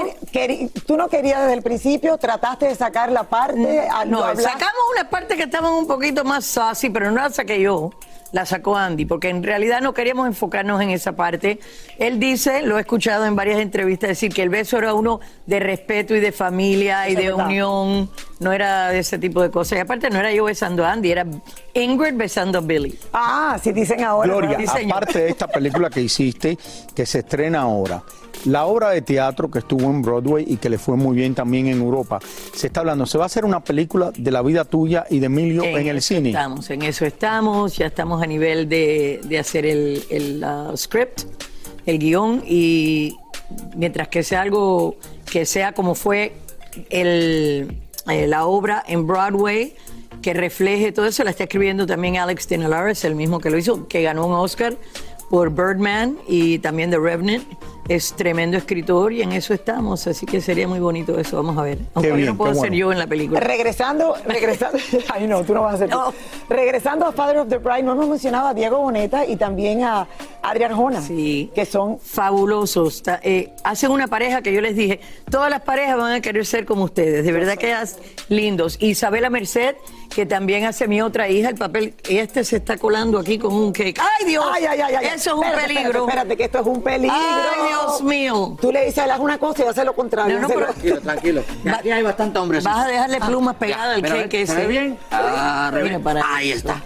tú 0.87 0.97
no 0.97 1.07
querías 1.09 1.41
desde 1.41 1.53
el 1.53 1.61
principio, 1.61 2.17
trataste 2.17 2.65
de 2.69 2.75
sacar 2.75 3.11
la 3.11 3.21
parte. 3.23 3.87
a- 3.87 4.03
No, 4.05 4.21
sacamos 4.35 4.73
una 4.95 5.07
parte 5.07 5.35
que 5.37 5.43
estaban 5.43 5.73
un 5.73 5.85
poquito 5.85 6.23
más 6.23 6.43
saucy, 6.45 6.89
pero 6.89 7.11
no 7.11 7.21
la 7.21 7.29
saqué 7.29 7.61
yo. 7.61 7.91
La 8.31 8.45
sacó 8.45 8.75
Andy, 8.75 9.05
porque 9.05 9.29
en 9.29 9.43
realidad 9.43 9.81
no 9.81 9.93
queríamos 9.93 10.27
enfocarnos 10.27 10.81
en 10.81 10.89
esa 10.89 11.15
parte. 11.15 11.59
Él 11.97 12.19
dice, 12.19 12.61
lo 12.61 12.77
he 12.77 12.81
escuchado 12.81 13.25
en 13.25 13.35
varias 13.35 13.59
entrevistas, 13.59 14.09
decir 14.09 14.33
que 14.33 14.43
el 14.43 14.49
beso 14.49 14.77
era 14.77 14.93
uno 14.93 15.19
de 15.45 15.59
respeto 15.59 16.15
y 16.15 16.19
de 16.19 16.31
familia 16.31 17.09
y 17.09 17.15
de 17.15 17.33
unión, 17.33 18.09
no 18.39 18.51
era 18.51 18.89
de 18.89 18.99
ese 18.99 19.17
tipo 19.17 19.41
de 19.41 19.49
cosas. 19.49 19.77
Y 19.77 19.81
aparte 19.81 20.09
no 20.09 20.19
era 20.19 20.31
yo 20.31 20.45
besando 20.45 20.85
a 20.85 20.91
Andy, 20.91 21.11
era 21.11 21.25
Ingrid 21.73 22.15
besando 22.15 22.59
a 22.59 22.61
Billy. 22.61 22.97
Ah, 23.13 23.57
si 23.61 23.71
dicen 23.71 24.03
ahora. 24.03 24.27
Gloria, 24.27 24.57
Sí, 24.59 24.85
aparte 24.85 25.19
de 25.19 25.29
esta 25.29 25.47
película 25.47 25.89
que 25.89 26.01
hiciste, 26.01 26.57
que 26.93 27.05
se 27.05 27.19
estrena 27.19 27.61
ahora, 27.61 28.03
la 28.45 28.65
obra 28.65 28.89
de 28.91 29.01
teatro 29.01 29.49
que 29.49 29.59
estuvo 29.59 29.89
en 29.89 30.01
Broadway 30.01 30.45
y 30.47 30.57
que 30.57 30.69
le 30.69 30.77
fue 30.77 30.95
muy 30.95 31.15
bien 31.15 31.33
también 31.35 31.67
en 31.67 31.79
Europa, 31.79 32.19
se 32.53 32.67
está 32.67 32.81
hablando, 32.81 33.05
se 33.05 33.17
va 33.17 33.25
a 33.25 33.27
hacer 33.27 33.45
una 33.45 33.63
película 33.63 34.11
de 34.15 34.31
la 34.31 34.41
vida 34.41 34.65
tuya 34.65 35.05
y 35.09 35.19
de 35.19 35.25
Emilio 35.25 35.63
en, 35.63 35.87
el 35.87 36.01
cine. 36.01 36.29
Estamos, 36.29 36.69
en 36.69 36.81
eso 36.83 37.05
estamos, 37.05 37.77
ya 37.77 37.87
estamos 37.87 38.21
a 38.21 38.25
nivel 38.25 38.69
de, 38.69 39.21
de 39.23 39.39
hacer 39.39 39.65
el, 39.65 40.03
el, 40.09 40.43
uh, 40.43 40.75
script, 40.77 41.23
el 41.85 41.99
guion, 41.99 42.43
y 42.45 43.17
mientras 43.75 44.07
que 44.09 44.23
sea 44.23 44.41
algo 44.41 44.97
que 45.29 45.45
sea 45.45 45.73
como 45.73 45.95
fue 45.95 46.33
el, 46.89 47.86
eh, 48.09 48.27
la 48.27 48.45
obra 48.45 48.83
en 48.87 49.05
Broadway, 49.07 49.75
que 50.21 50.33
refleje 50.33 50.91
todo 50.91 51.05
eso, 51.05 51.23
la 51.23 51.31
está 51.31 51.43
escribiendo 51.43 51.85
también 51.85 52.17
Alex 52.17 52.47
Dinelares, 52.47 53.03
el 53.05 53.15
mismo 53.15 53.39
que 53.39 53.49
lo 53.49 53.57
hizo, 53.57 53.87
que 53.87 54.01
ganó 54.01 54.27
un 54.27 54.33
Oscar 54.33 54.75
por 55.29 55.49
Birdman 55.49 56.17
y 56.27 56.59
también 56.59 56.89
The 56.89 56.99
Revenant. 56.99 57.43
Es 57.87 58.13
tremendo 58.13 58.57
escritor 58.57 59.13
y 59.13 59.21
en 59.21 59.31
eso 59.31 59.53
estamos, 59.53 60.07
así 60.07 60.25
que 60.25 60.41
sería 60.41 60.67
muy 60.67 60.79
bonito 60.79 61.17
eso, 61.17 61.37
vamos 61.37 61.57
a 61.57 61.61
ver. 61.63 61.77
Aunque 61.93 62.09
yo 62.09 62.15
bien, 62.15 62.27
no 62.27 62.37
puedo 62.37 62.53
ser 62.53 62.59
bueno. 62.61 62.75
yo 62.75 62.91
en 62.91 62.99
la 62.99 63.07
película. 63.07 63.39
Regresando, 63.39 64.15
regresando, 64.25 64.77
ay 65.13 65.27
no, 65.27 65.43
tú 65.43 65.53
no 65.53 65.61
vas 65.61 65.73
a 65.73 65.75
hacer. 65.75 65.89
No. 65.89 66.13
Regresando 66.49 67.05
a 67.05 67.11
Father 67.11 67.37
of 67.37 67.47
the 67.49 67.57
Bride, 67.57 67.83
no 67.83 67.93
hemos 67.93 68.09
mencionado 68.09 68.47
a 68.49 68.53
Diego 68.53 68.77
Boneta 68.79 69.25
y 69.25 69.35
también 69.37 69.83
a 69.83 70.07
Adrián 70.41 70.75
Jona, 70.75 71.01
Sí. 71.01 71.51
que 71.55 71.65
son 71.65 71.99
fabulosos. 71.99 73.03
Eh, 73.23 73.53
hacen 73.63 73.91
una 73.91 74.07
pareja 74.07 74.41
que 74.41 74.53
yo 74.53 74.61
les 74.61 74.75
dije, 74.75 74.99
todas 75.29 75.49
las 75.49 75.61
parejas 75.61 75.97
van 75.97 76.13
a 76.13 76.21
querer 76.21 76.45
ser 76.45 76.65
como 76.65 76.83
ustedes, 76.83 77.25
de 77.25 77.31
verdad 77.31 77.57
que 77.57 77.71
es 77.71 77.97
lindos. 78.29 78.77
Isabela 78.81 79.29
Merced, 79.29 79.75
que 80.13 80.25
también 80.25 80.65
hace 80.65 80.87
mi 80.87 81.01
otra 81.01 81.29
hija 81.29 81.49
el 81.49 81.55
papel, 81.55 81.93
este 82.09 82.43
se 82.43 82.57
está 82.57 82.77
colando 82.77 83.17
aquí 83.19 83.37
con 83.37 83.53
un 83.53 83.71
cake. 83.71 83.99
¡Ay, 83.99 84.25
Dios! 84.25 84.45
Ay, 84.51 84.65
ay, 84.65 84.79
ay, 84.81 84.95
ay, 84.95 85.05
Eso 85.15 85.29
es 85.31 85.35
un 85.35 85.41
peligro. 85.41 85.67
Espérate, 85.67 85.97
espérate, 85.99 86.37
que 86.37 86.43
esto 86.45 86.59
es 86.59 86.65
un 86.67 86.81
peligro. 86.81 87.15
Ay, 87.15 87.67
Dios 87.69 87.76
mío. 88.03 88.57
Tú 88.61 88.71
le 88.71 88.85
dices 88.85 88.99
a 88.99 89.05
él, 89.05 89.11
haz 89.11 89.19
una 89.19 89.37
cosa 89.37 89.63
y 89.63 89.67
hace 89.67 89.83
lo 89.85 89.95
contrario. 89.95 90.39
No, 90.39 90.47
pero- 90.47 90.67
Tranquilo, 90.67 91.01
tranquilo. 91.01 91.43
Aquí 91.73 91.91
hay 91.91 92.03
bastante 92.03 92.39
hombres. 92.39 92.63
Vas 92.63 92.85
a 92.85 92.87
dejarle 92.87 93.19
plumas 93.19 93.55
pegadas 93.55 93.95
al 93.95 94.01
¿se 94.31 94.41
ese. 94.43 94.55
ve 94.55 94.67
bien? 94.67 94.97
Ah, 95.11 95.69
re 95.73 95.83
Mira 95.83 95.95
bien. 95.97 96.03
para 96.03 96.21
Ahí 96.35 96.51
está. 96.51 96.81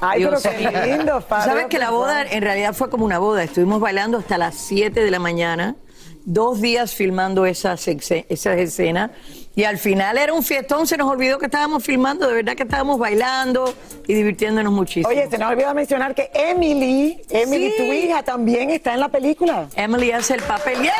Ay, 0.00 0.18
Dios 0.20 0.40
pero 0.42 0.56
qué 0.72 0.86
lindo, 0.86 1.20
Father 1.20 1.44
Sabes 1.48 1.66
que 1.66 1.78
la 1.78 1.90
boda 1.90 2.22
en 2.22 2.42
realidad 2.42 2.74
fue 2.74 2.90
como 2.90 3.04
una 3.04 3.18
boda. 3.18 3.44
Estuvimos 3.44 3.80
bailando 3.80 4.18
hasta 4.18 4.36
las 4.36 4.56
7 4.56 5.00
de 5.00 5.10
la 5.12 5.20
mañana, 5.20 5.76
dos 6.24 6.60
días 6.60 6.92
filmando 6.94 7.46
esas 7.46 7.86
escenas. 7.88 9.10
Y 9.54 9.64
al 9.64 9.76
final 9.78 10.16
era 10.16 10.32
un 10.32 10.42
fiestón, 10.42 10.86
se 10.86 10.96
nos 10.96 11.10
olvidó 11.10 11.38
que 11.38 11.44
estábamos 11.46 11.84
filmando, 11.84 12.26
de 12.26 12.34
verdad 12.34 12.54
que 12.54 12.62
estábamos 12.62 12.98
bailando 12.98 13.74
y 14.06 14.14
divirtiéndonos 14.14 14.72
muchísimo. 14.72 15.08
Oye, 15.08 15.28
se 15.28 15.36
nos 15.36 15.50
olvidó 15.50 15.74
mencionar 15.74 16.14
que 16.14 16.30
Emily, 16.32 17.20
Emily, 17.28 17.70
Sí. 17.70 17.76
tu 17.76 17.92
hija, 17.92 18.22
también 18.22 18.70
está 18.70 18.94
en 18.94 19.00
la 19.00 19.08
película. 19.10 19.66
Emily 19.76 20.10
hace 20.10 20.34
el 20.34 20.42
papel. 20.42 20.82
¡Yeah! 20.82 20.92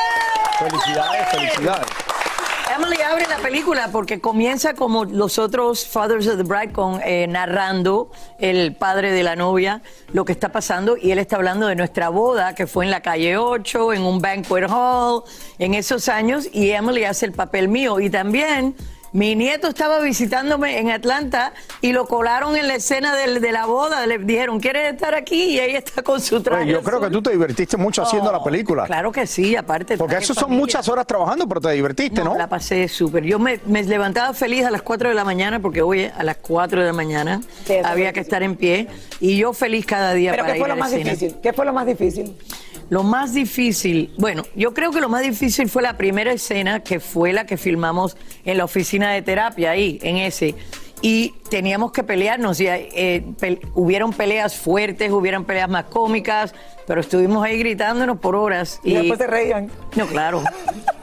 Felicidades, 0.59 1.29
felicidades. 1.31 1.87
Emily 2.83 3.01
abre 3.03 3.29
la 3.29 3.37
película 3.37 3.90
porque 3.92 4.21
comienza 4.21 4.75
como 4.75 5.05
los 5.05 5.38
otros 5.38 5.87
Fathers 5.87 6.27
of 6.27 6.37
the 6.37 6.42
Bride 6.42 6.73
con 6.73 7.01
eh, 7.05 7.29
narrando 7.29 8.11
el 8.40 8.75
padre 8.75 9.12
de 9.12 9.23
la 9.23 9.37
novia 9.37 9.83
lo 10.12 10.25
que 10.25 10.33
está 10.33 10.51
pasando 10.51 10.97
y 10.97 11.12
él 11.12 11.21
está 11.21 11.37
hablando 11.37 11.68
de 11.68 11.77
nuestra 11.77 12.09
boda 12.09 12.57
que 12.57 12.66
fue 12.66 12.85
en 12.85 12.90
la 12.90 13.01
calle 13.01 13.37
8, 13.37 13.92
en 13.92 14.03
un 14.03 14.21
banquet 14.21 14.68
hall, 14.68 15.23
en 15.61 15.75
esos 15.75 16.09
años 16.09 16.49
y 16.53 16.71
Emily 16.71 17.05
hace 17.05 17.27
el 17.27 17.33
papel 17.33 17.68
mío. 17.68 18.01
Y 18.01 18.11
también 18.11 18.75
mi 19.12 19.35
nieto 19.37 19.68
estaba 19.68 20.01
visitándome 20.01 20.79
en 20.79 20.90
Atlanta 20.90 21.53
y 21.83 21.92
lo 21.92 22.07
colaron 22.07 22.57
en 22.57 22.66
la 22.68 22.77
escena 22.77 23.14
del- 23.14 23.40
de 23.40 23.53
la 23.53 23.66
boda. 23.66 24.07
Le 24.07 24.18
dijeron, 24.18 24.59
¿quieres 24.59 24.92
estar 24.92 25.14
aquí? 25.14 25.42
Y 25.51 25.61
ella 25.61 25.79
está 25.79 26.03
con 26.03 26.20
su 26.20 26.40
traje. 26.42 26.62
Oye, 26.64 26.72
yo 26.72 26.83
creo 26.83 27.01
que 27.01 27.11
tú 27.11 27.20
te 27.22 27.31
divertiste 27.31 27.77
mucho 27.77 28.03
haciendo 28.03 28.33
la 28.33 28.42
película. 28.42 28.87
Claro 28.87 29.12
que 29.12 29.27
sí, 29.27 29.55
aparte. 29.55 29.98
Porque 29.98 30.12
traje 30.12 30.25
eso 30.25 30.35
son 30.35 30.44
familia. 30.44 30.61
muchas 30.61 30.88
horas 30.88 31.07
trabajando, 31.07 31.46
pero 31.46 31.61
te 31.61 31.70
divertiste, 31.72 32.25
¿no? 32.25 32.37
La 32.37 32.48
pasé 32.48 32.88
súper. 32.88 33.25
Yo 33.25 33.38
me, 33.38 33.61
me 33.66 33.83
levantaba 33.83 34.33
feliz 34.33 34.64
a 34.64 34.70
las 34.70 34.83
4 34.83 35.11
de 35.11 35.14
la 35.14 35.25
mañana 35.25 35.61
porque 35.61 35.83
hoy 35.83 36.05
a 36.16 36.22
las 36.25 36.38
4 36.38 36.81
de 36.81 36.87
la 36.87 36.92
mañana 36.92 37.40
Sí, 37.66 37.75
había 37.85 38.12
que 38.12 38.20
estar 38.20 38.42
en 38.42 38.57
pie 38.57 38.88
y 39.20 39.37
yo 39.37 39.53
feliz 39.53 39.85
cada 39.85 40.14
día 40.14 40.31
Pero 40.31 40.44
para 40.44 40.55
¿qué 40.55 40.59
fue 40.61 40.68
ir 40.68 40.68
lo 40.68 40.75
al 40.75 40.81
más 40.81 40.90
cine. 40.90 41.05
difícil? 41.05 41.37
¿Qué 41.42 41.53
fue 41.53 41.64
lo 41.66 41.72
más 41.72 41.87
difícil? 41.87 42.35
Lo 42.90 43.03
más 43.03 43.35
difícil, 43.35 44.12
bueno, 44.18 44.45
yo 44.55 44.75
creo 44.75 44.90
que 44.90 45.01
lo 45.01 45.09
más 45.09 45.23
difícil 45.23 45.68
fue 45.68 45.83
la 45.83 45.97
primera 45.97 46.33
escena 46.33 46.81
que 46.81 47.01
fue 47.01 47.33
la 47.33 47.47
que 47.47 47.57
filmamos 47.57 48.16
en 48.45 48.59
la 48.59 48.64
oficina 48.64 49.12
de 49.12 49.23
terapia 49.23 49.71
ahí, 49.71 49.99
en 50.03 50.16
ese. 50.16 50.55
Y 51.05 51.31
teníamos 51.51 51.91
que 51.93 52.05
pelearnos. 52.05 52.61
Y, 52.61 52.67
eh, 52.69 53.25
pe- 53.38 53.61
hubieron 53.75 54.12
peleas 54.12 54.57
fuertes, 54.57 55.11
hubieron 55.11 55.45
peleas 55.45 55.69
más 55.69 55.85
cómicas, 55.87 56.55
pero 56.87 57.01
estuvimos 57.01 57.45
ahí 57.45 57.59
gritándonos 57.59 58.19
por 58.19 58.37
horas. 58.37 58.81
Y 58.85 58.95
después 58.95 59.19
se 59.19 59.27
reían. 59.27 59.69
No, 59.97 60.07
claro. 60.07 60.43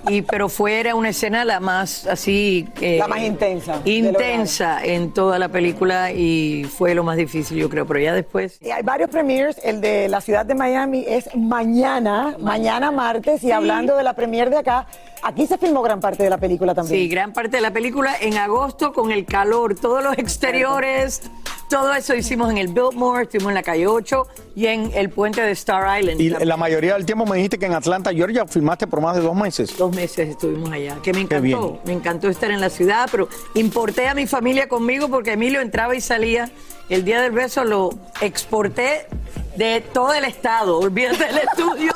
Y, 0.08 0.22
pero 0.22 0.48
fue 0.50 0.80
era 0.80 0.96
una 0.96 1.10
escena 1.10 1.44
la 1.46 1.60
más 1.60 2.08
así... 2.08 2.68
eh, 2.82 2.98
La 2.98 3.08
más 3.10 3.22
intensa 3.22 3.82
Intensa 3.84 4.84
en 4.84 5.12
toda 5.14 5.38
la 5.38 5.50
película 5.50 6.12
y 6.14 6.64
fue 6.64 6.96
lo 6.96 7.04
más 7.04 7.18
difícil, 7.18 7.58
yo 7.58 7.70
creo. 7.70 7.86
Pero 7.86 8.00
ya 8.00 8.14
después... 8.14 8.58
Y 8.62 8.72
hay 8.72 8.82
varios 8.84 9.10
premiers, 9.10 9.60
el 9.64 9.82
de 9.82 10.08
la 10.08 10.22
ciudad 10.22 10.46
de 10.46 10.56
Miami 10.56 11.04
es 11.08 11.30
mañana, 11.36 12.38
mañana 12.40 12.90
martes, 12.92 13.44
y 13.44 13.52
hablando 13.52 13.98
de 13.98 14.04
la 14.04 14.14
premier 14.14 14.50
de 14.50 14.58
acá, 14.58 14.88
aquí 15.24 15.46
se 15.48 15.58
filmó 15.58 15.82
gran 15.82 16.00
parte 16.00 16.24
de 16.24 16.30
la 16.30 16.38
película 16.38 16.74
también. 16.76 17.02
Sí, 17.02 17.08
gran 17.08 17.34
parte 17.34 17.58
de 17.58 17.62
la 17.62 17.72
película 17.72 18.16
en 18.20 18.38
agosto 18.38 18.94
con 18.94 19.12
el 19.12 19.26
calor, 19.26 19.76
todos 19.76 20.04
los 20.04 20.18
exteriores, 20.18 21.22
todo 21.70 21.94
eso 21.94 22.16
hicimos 22.16 22.50
en 22.50 22.58
el 22.58 22.68
Biltmore, 22.70 23.24
estuvimos 23.24 23.50
en 23.52 23.56
la 23.56 23.64
calle 23.64 23.86
8 23.88 24.28
y 24.56 24.66
en 24.68 24.92
el 24.96 25.10
puente 25.10 25.42
de 25.42 25.52
Star 25.52 26.00
Island. 26.00 26.20
Y 26.20 26.30
la 26.30 26.58
mayoría 26.58 26.94
del 26.96 27.06
tiempo 27.06 27.26
me 27.26 27.38
dijiste 27.38 27.60
que 27.60 27.68
en 27.68 27.74
Atlanta, 27.74 28.12
Georgia, 28.12 28.46
filmaste 28.48 28.88
por 28.88 29.02
más 29.02 29.16
de 29.16 29.22
dos 29.22 29.36
meses. 29.36 29.78
Dos 29.78 29.96
meses 29.96 30.30
estuvimos 30.30 30.72
allá, 30.72 30.98
que 31.04 31.14
me 31.14 31.28
Qué 31.28 31.40
bien. 31.40 31.58
encantó, 31.58 31.82
me 31.86 31.94
encantó 31.94 32.30
estar 32.30 32.50
en 32.52 32.60
la 32.62 32.70
ciudad, 32.70 33.08
pero 33.12 33.30
importé 33.54 34.08
a 34.08 34.16
mi 34.16 34.26
familia 34.26 34.68
conmigo 34.68 35.10
porque 35.10 35.34
Emilio 35.34 35.62
entraba 35.62 35.96
y 35.96 36.02
salía. 36.02 36.50
El 36.90 37.06
día 37.06 37.22
del 37.22 37.32
beso 37.32 37.64
lo 37.66 37.92
exporté 38.20 39.06
de 39.56 39.82
todo 39.94 40.14
el 40.14 40.24
estado, 40.26 40.80
olvídate 40.80 41.26
del 41.26 41.38
estudio, 41.40 41.92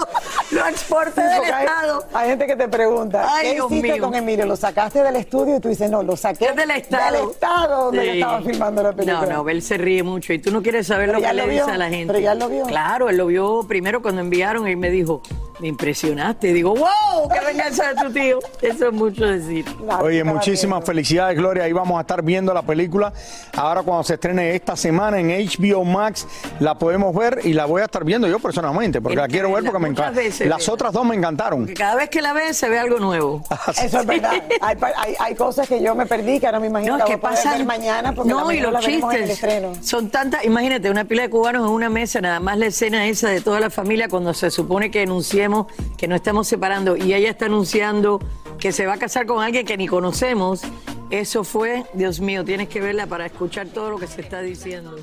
lo 0.51 0.68
exporté 0.68 1.22
Sí, 1.22 1.28
del 1.45 1.54
hay- 1.54 1.66
estado. 1.66 2.06
Hay, 2.14 2.30
gente 2.30 2.45
que 2.47 2.56
te 2.56 2.68
pregunta, 2.68 3.26
Ay, 3.30 3.47
¿qué 3.49 3.54
Dios 3.54 3.72
hiciste 3.72 3.93
mío. 3.93 4.04
con 4.04 4.16
Emilio? 4.16 4.45
¿Lo 4.45 4.56
sacaste 4.56 5.01
del 5.04 5.16
estudio? 5.16 5.58
Y 5.58 5.60
tú 5.60 5.70
dices, 5.70 5.89
no, 5.89 6.04
lo 6.04 6.18
saqué 6.18 6.51
del 6.51 6.72
estado. 6.72 7.18
Del 7.22 7.30
estado 7.32 7.86
donde 7.86 8.01
Sí. 8.04 8.10
estaba 8.20 8.41
filmando 8.41 8.84
la 8.84 8.91
película. 8.93 9.26
No, 9.26 9.43
no, 9.43 9.49
él 9.49 9.62
se 9.62 9.78
ríe 9.78 10.04
mucho 10.04 10.34
y 10.34 10.39
tú 10.39 10.51
no 10.51 10.62
quieres 10.62 10.88
saber 10.88 11.08
Pero 11.08 11.20
lo 11.20 11.26
que 11.28 11.34
lo 11.34 11.43
le 11.45 11.49
vio, 11.54 11.62
dice 11.64 11.76
a 11.76 11.78
la 11.78 11.89
gente. 11.89 12.08
pero 12.08 12.20
ya 12.20 12.36
lo 12.36 12.49
vio. 12.49 12.66
Claro, 12.66 13.10
él 13.10 13.18
lo 13.18 13.28
vio 13.28 13.66
primero 13.68 14.01
cuando 14.01 14.22
enviaron 14.22 14.68
y 14.68 14.76
me 14.76 14.89
dijo, 14.89 15.22
me 15.64 15.70
impresionaste. 15.70 16.51
Digo, 16.51 16.76
wow, 16.76 17.30
qué 17.32 17.39
venganza 17.45 17.93
de 17.93 17.95
tu 18.03 18.11
tío. 18.11 18.39
Eso 18.61 18.88
es 18.88 18.93
mucho 18.93 19.26
decir. 19.26 19.66
Oye, 20.01 20.22
muchísimas 20.26 20.84
felicidades, 20.84 21.38
Gloria. 21.38 21.64
Ahí 21.64 21.72
vamos 21.72 21.97
a 21.97 22.01
estar 22.01 22.22
viendo 22.22 22.53
la 22.53 22.61
película. 22.64 23.14
Ahora 23.55 23.82
cuando 23.82 24.03
se 24.03 24.16
estrene 24.16 24.53
esta 24.55 24.76
semana 24.76 25.20
en 25.22 25.30
HBO 25.30 25.86
Max, 25.86 26.28
la 26.59 26.78
podemos 26.78 27.16
ver 27.16 27.39
y 27.45 27.53
la 27.53 27.64
voy 27.66 27.82
a 27.82 27.86
estar 27.86 28.03
viendo 28.03 28.28
yo 28.28 28.39
personalmente, 28.39 28.99
porque 29.01 29.16
la 29.16 29.28
quiero 29.30 29.53
ver 29.53 29.64
porque 29.64 29.80
me 29.80 29.88
encanta. 29.88 30.22
Las 30.45 30.68
otras 30.68 30.91
dos 30.91 31.05
me 31.05 31.16
encantaron. 31.16 31.59
Porque 31.61 31.74
cada 31.76 31.95
vez 31.95 32.09
que 32.09 32.22
la 32.22 32.34
ves 32.34 32.57
se 32.57 32.68
ve 32.68 32.78
algo 32.78 32.99
nuevo. 32.99 33.41
Eso 33.82 33.99
es 34.01 34.05
verdad. 34.05 34.34
Hay, 34.61 34.76
pa- 34.76 34.91
hay- 34.97 35.16
hay 35.20 35.36
cosas 35.36 35.68
que 35.68 35.82
yo 35.82 35.95
me 35.95 36.05
perdí 36.05 36.39
que 36.41 36.45
ahora 36.45 36.59
me 36.59 36.68
imagino 36.68 36.97
No, 36.97 37.05
que 37.05 37.18
pasan 37.18 37.57
ver 37.59 37.66
mañana 37.66 38.11
porque 38.14 38.30
no, 38.32 38.47
la 38.47 38.53
y 38.53 38.59
los 38.59 38.74
la 38.74 38.80
veremos 38.82 39.14
en 39.14 39.22
el 39.24 39.30
chistes 39.30 39.43
estreno. 39.49 39.74
son 39.82 40.09
tantas. 40.09 40.43
Imagínate, 40.43 40.89
una 40.89 41.05
pila 41.05 41.22
de 41.24 41.30
cubanos 41.30 41.66
en 41.66 41.72
una 41.74 41.89
mesa, 41.89 42.20
nada 42.20 42.39
más 42.41 42.57
la 42.57 42.66
escena 42.66 43.07
esa 43.07 43.30
de 43.30 43.39
toda 43.39 43.59
la 43.61 43.70
familia 43.70 44.07
cuando 44.09 44.34
se 44.34 44.49
supone 44.51 44.91
que 44.91 45.05
que 45.97 46.08
no 46.08 46.16
estamos 46.16 46.47
separando 46.47 46.95
y 46.95 47.14
ella 47.14 47.30
está 47.30 47.45
anunciando 47.45 48.20
que 48.60 48.72
se 48.72 48.86
va 48.86 48.93
a 48.93 48.97
casar 48.97 49.26
con 49.26 49.43
alguien 49.43 49.66
que 49.66 49.78
ni 49.78 49.88
conocemos. 49.88 50.62
Eso 51.10 51.43
fue, 51.43 51.86
Dios 51.93 52.20
mío, 52.20 52.43
tienes 52.43 52.70
que 52.70 52.82
verla 52.82 53.08
para 53.08 53.26
escuchar 53.26 53.68
todo 53.68 53.91
lo 53.91 53.97
que 53.99 54.08
se 54.08 54.22
está 54.22 54.41
diciendo. 54.41 54.95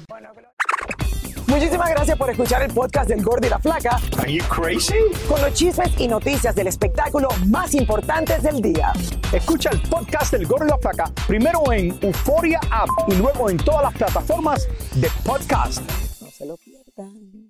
Muchísimas 1.50 1.90
gracias 1.90 2.16
por 2.16 2.30
escuchar 2.30 2.62
el 2.62 2.72
podcast 2.72 3.08
del 3.08 3.24
Gordo 3.24 3.44
y 3.44 3.50
la 3.50 3.58
Flaca. 3.58 3.98
Are 4.18 4.32
you 4.32 4.42
crazy? 4.44 4.94
Con 5.28 5.40
los 5.40 5.52
chismes 5.52 5.90
y 5.98 6.06
noticias 6.06 6.54
del 6.54 6.68
espectáculo 6.68 7.28
más 7.48 7.74
importantes 7.74 8.42
del 8.44 8.62
día. 8.62 8.92
Escucha 9.32 9.70
el 9.70 9.82
podcast 9.82 10.32
del 10.32 10.46
Gordo 10.46 10.66
y 10.66 10.68
la 10.68 10.78
Flaca 10.78 11.12
primero 11.26 11.60
en 11.72 11.98
Euforia 12.02 12.60
App 12.70 12.88
y 13.08 13.14
luego 13.16 13.50
en 13.50 13.56
todas 13.56 13.82
las 13.82 13.94
plataformas 13.94 14.68
de 14.94 15.08
podcast. 15.24 15.82
No 16.20 16.30
se 16.30 16.46
lo 16.46 16.56
pierdan. 16.56 17.49